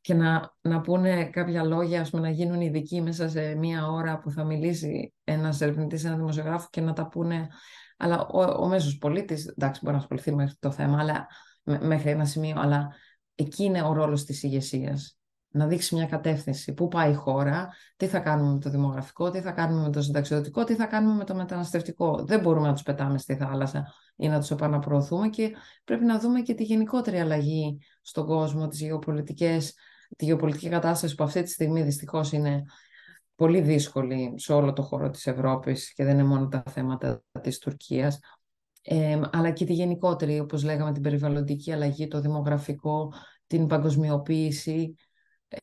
και 0.01 0.15
να, 0.15 0.55
να 0.61 0.81
πούνε 0.81 1.25
κάποια 1.25 1.65
λόγια, 1.65 2.01
ας 2.01 2.11
πούμε, 2.11 2.23
να 2.23 2.31
γίνουν 2.31 2.61
ειδικοί 2.61 3.01
μέσα 3.03 3.29
σε 3.29 3.55
μία 3.55 3.87
ώρα 3.87 4.19
που 4.19 4.31
θα 4.31 4.45
μιλήσει 4.45 5.15
ένας 5.25 5.61
ερευνητής, 5.61 6.05
ένας 6.05 6.19
δημοσιογράφος 6.19 6.71
και 6.71 6.81
να 6.81 6.93
τα 6.93 7.09
πούνε. 7.09 7.49
Αλλά 7.97 8.27
ο, 8.27 8.63
ο 8.65 8.69
μέσος 8.69 8.99
πολίτης, 8.99 9.47
εντάξει, 9.47 9.81
μπορεί 9.83 9.97
να 9.97 10.03
ασχοληθεί 10.03 10.35
με 10.35 10.55
το 10.59 10.71
θέμα, 10.71 10.99
αλλά 10.99 11.27
μέχρι 11.63 12.11
ένα 12.11 12.25
σημείο, 12.25 12.57
αλλά 12.59 12.95
εκεί 13.35 13.65
είναι 13.65 13.83
ο 13.83 13.93
ρόλος 13.93 14.25
της 14.25 14.43
ηγεσίας. 14.43 15.20
Να 15.51 15.67
δείξει 15.67 15.95
μια 15.95 16.07
κατεύθυνση. 16.07 16.73
Πού 16.73 16.89
πάει 16.89 17.11
η 17.11 17.15
χώρα, 17.15 17.69
τι 17.97 18.07
θα 18.07 18.19
κάνουμε 18.19 18.53
με 18.53 18.59
το 18.59 18.71
δημογραφικό, 18.71 19.31
τι 19.31 19.41
θα 19.41 19.51
κάνουμε 19.51 19.83
με 19.83 19.91
το 19.91 20.03
συνταξιδοτικό, 20.03 20.65
τι 20.65 20.75
θα 20.75 20.87
κάνουμε 20.87 21.15
με 21.15 21.25
το 21.25 21.35
μεταναστευτικό. 21.35 22.25
Δεν 22.25 22.41
μπορούμε 22.41 22.67
να 22.67 22.73
τους 22.73 22.83
πετάμε 22.83 23.19
στη 23.19 23.37
θάλασσα 23.37 23.95
ή 24.17 24.29
να 24.29 24.41
τους 24.41 24.51
επαναπροωθούμε 24.51 25.29
και 25.29 25.53
πρέπει 25.85 26.05
να 26.05 26.19
δούμε 26.19 26.41
και 26.41 26.55
τη 26.55 26.63
γενικότερη 26.63 27.19
αλλαγή 27.21 27.79
στον 28.03 28.27
κόσμο, 28.27 28.69
τις 28.69 28.81
γεωπολιτικές 28.81 29.75
τη 30.17 30.25
γεωπολιτική 30.25 30.69
κατάσταση 30.69 31.15
που 31.15 31.25
αυτή 31.25 31.43
τη 31.43 31.51
στιγμή 31.51 31.83
δυστυχώς 31.83 32.33
είναι 32.33 32.65
πολύ 33.35 33.61
δύσκολη 33.61 34.35
σε 34.37 34.53
όλο 34.53 34.73
το 34.73 34.83
χώρο 34.83 35.11
της 35.11 35.27
Ευρώπης 35.27 35.93
και 35.93 36.05
δεν 36.05 36.15
είναι 36.15 36.29
μόνο 36.29 36.49
τα 36.49 36.63
θέματα 36.71 37.23
της 37.41 37.59
Τουρκίας, 37.59 38.19
ε, 38.83 39.21
αλλά 39.33 39.51
και 39.51 39.65
τη 39.65 39.73
γενικότερη, 39.73 40.41
όπως 40.41 40.65
λέγαμε, 40.65 40.93
την 40.93 41.03
περιβαλλοντική 41.03 41.73
αλλαγή, 41.73 42.09
το 42.09 42.21
δημογραφικό, 42.21 43.13
την 43.47 43.67
παγκοσμιοποίηση 43.67 44.95
ε, 44.95 45.10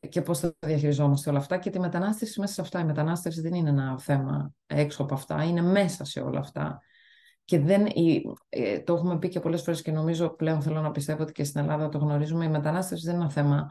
και 0.10 0.22
πώς 0.22 0.40
θα 0.40 0.56
διαχειριζόμαστε 0.60 1.30
όλα 1.30 1.40
αυτά 1.40 1.58
και 1.58 1.70
τη 1.70 1.80
μετανάστευση 1.80 2.40
μέσα 2.40 2.54
σε 2.54 2.62
αυτά. 2.62 2.80
Η 2.80 2.84
μετανάστευση 2.84 3.42
δεν 3.42 3.54
είναι 3.54 3.70
ένα 3.70 4.00
θέμα 4.00 4.54
έξω 4.66 5.04
από 5.04 5.14
αυτά, 5.14 5.44
είναι 5.44 5.62
μέσα 5.62 6.06
σε 6.06 6.20
όλα 6.20 6.40
αυτά. 6.40 6.82
Και 7.46 7.60
δεν, 7.60 7.88
ε, 8.50 8.80
το 8.80 8.94
έχουμε 8.94 9.20
πει 9.20 9.30
και 9.30 9.40
πολλές 9.40 9.62
φορές 9.62 9.82
και 9.82 9.92
νομίζω 9.92 10.30
πλέον 10.30 10.62
θέλω 10.62 10.82
να 10.82 10.92
πιστεύω 10.92 11.24
ότι 11.24 11.32
και 11.32 11.44
στην 11.44 11.62
Ελλάδα 11.62 11.90
το 11.90 11.98
γνωρίζουμε, 11.98 12.46
η 12.46 12.50
μετανάστευση 12.50 13.06
δεν 13.06 13.16
είναι 13.16 13.24
ένα 13.24 13.34
θέμα 13.34 13.68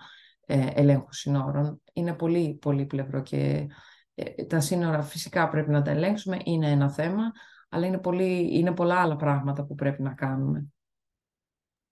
ε, 0.46 0.66
ελέγχου 0.74 1.12
συνόρων. 1.14 1.80
Είναι 1.92 2.12
πολύ 2.12 2.58
πολύπλευρο 2.60 3.22
και 3.22 3.66
ε, 4.14 4.44
τα 4.44 4.60
σύνορα 4.60 5.02
φυσικά 5.02 5.48
πρέπει 5.48 5.70
να 5.70 5.82
τα 5.82 5.90
ελέγξουμε, 5.90 6.38
είναι 6.44 6.70
ένα 6.70 6.90
θέμα, 6.90 7.32
αλλά 7.68 7.86
είναι, 7.86 7.98
πολύ, 7.98 8.58
είναι 8.58 8.72
πολλά 8.72 9.00
άλλα 9.00 9.16
πράγματα 9.16 9.64
που 9.64 9.74
πρέπει 9.74 10.02
να 10.02 10.14
κάνουμε. 10.14 10.66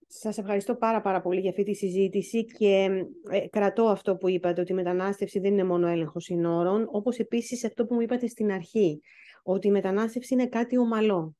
Σας 0.07 0.37
ευχαριστώ 0.37 0.75
πάρα 0.75 1.01
πάρα 1.01 1.21
πολύ 1.21 1.39
για 1.39 1.49
αυτή 1.49 1.63
τη 1.63 1.73
συζήτηση 1.73 2.45
και 2.45 2.89
ε, 3.29 3.47
κρατώ 3.47 3.83
αυτό 3.83 4.15
που 4.15 4.29
είπατε, 4.29 4.61
ότι 4.61 4.71
η 4.71 4.75
μετανάστευση 4.75 5.39
δεν 5.39 5.51
είναι 5.51 5.63
μόνο 5.63 5.87
έλεγχος 5.87 6.23
συνόρων, 6.23 6.87
όπως 6.91 7.17
επίσης 7.17 7.65
αυτό 7.65 7.85
που 7.85 7.93
μου 7.93 8.01
είπατε 8.01 8.27
στην 8.27 8.51
αρχή, 8.51 9.01
ότι 9.43 9.67
η 9.67 9.71
μετανάστευση 9.71 10.33
είναι 10.33 10.47
κάτι 10.47 10.77
ομαλό. 10.77 11.35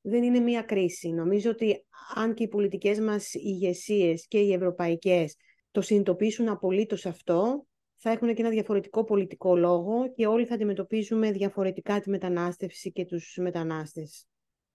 Δεν 0.00 0.22
είναι 0.22 0.38
μία 0.38 0.62
κρίση. 0.62 1.08
Νομίζω 1.08 1.50
ότι 1.50 1.84
αν 2.14 2.34
και 2.34 2.42
οι 2.42 2.48
πολιτικές 2.48 3.00
μας 3.00 3.34
ηγεσίες 3.34 4.26
και 4.28 4.38
οι 4.38 4.52
ευρωπαϊκές 4.52 5.36
το 5.70 5.80
συνειδητοποιήσουν 5.80 6.48
απολύτως 6.48 7.06
αυτό, 7.06 7.66
θα 7.96 8.10
έχουν 8.10 8.34
και 8.34 8.42
ένα 8.42 8.50
διαφορετικό 8.50 9.04
πολιτικό 9.04 9.56
λόγο 9.56 10.12
και 10.14 10.26
όλοι 10.26 10.46
θα 10.46 10.54
αντιμετωπίζουμε 10.54 11.32
διαφορετικά 11.32 12.00
τη 12.00 12.10
μετανάστευση 12.10 12.92
και 12.92 13.04
τους 13.04 13.38
μετανάστες. 13.40 14.26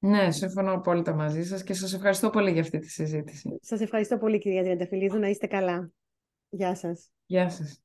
Ναι, 0.06 0.32
συμφωνώ 0.32 0.74
απόλυτα 0.74 1.14
μαζί 1.14 1.44
σας 1.44 1.64
και 1.64 1.74
σας 1.74 1.94
ευχαριστώ 1.94 2.30
πολύ 2.30 2.52
για 2.52 2.62
αυτή 2.62 2.80
τη 2.80 2.90
συζήτηση. 2.90 3.60
Σας 3.62 3.82
ευχαριστώ 3.82 4.18
πολύ 4.18 4.40
κυρία 4.40 4.64
Τριανταφυλλίδου, 4.64 5.20
να 5.20 5.28
είστε 5.28 5.48
καλά. 5.48 5.92
Γεια 6.50 6.76
σας. 6.76 7.10
Γεια 7.26 7.50
σας. 7.50 7.82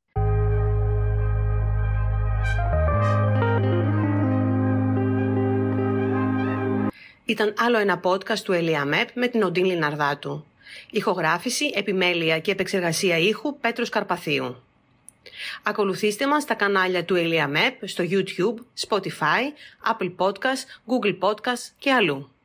Ήταν 7.25 7.55
άλλο 7.59 7.79
ένα 7.79 8.01
podcast 8.05 8.39
του 8.39 8.53
Ελιαμέπ 8.53 9.09
με 9.15 9.29
την 9.29 9.43
Οντίν 9.43 9.65
Λιναρδάτου. 9.65 10.45
Ηχογράφηση, 10.91 11.71
επιμέλεια 11.75 12.39
και 12.39 12.51
επεξεργασία 12.51 13.19
ήχου 13.19 13.59
Πέτρος 13.59 13.89
Καρπαθίου. 13.89 14.57
Ακολουθήστε 15.63 16.27
μας 16.27 16.43
στα 16.43 16.55
κανάλια 16.55 17.05
του 17.05 17.15
Elia 17.19 17.73
στο 17.85 18.05
YouTube, 18.11 18.87
Spotify, 18.89 19.43
Apple 19.93 20.15
Podcast, 20.17 20.65
Google 20.87 21.19
Podcast 21.19 21.73
και 21.79 21.93
αλλού. 21.93 22.38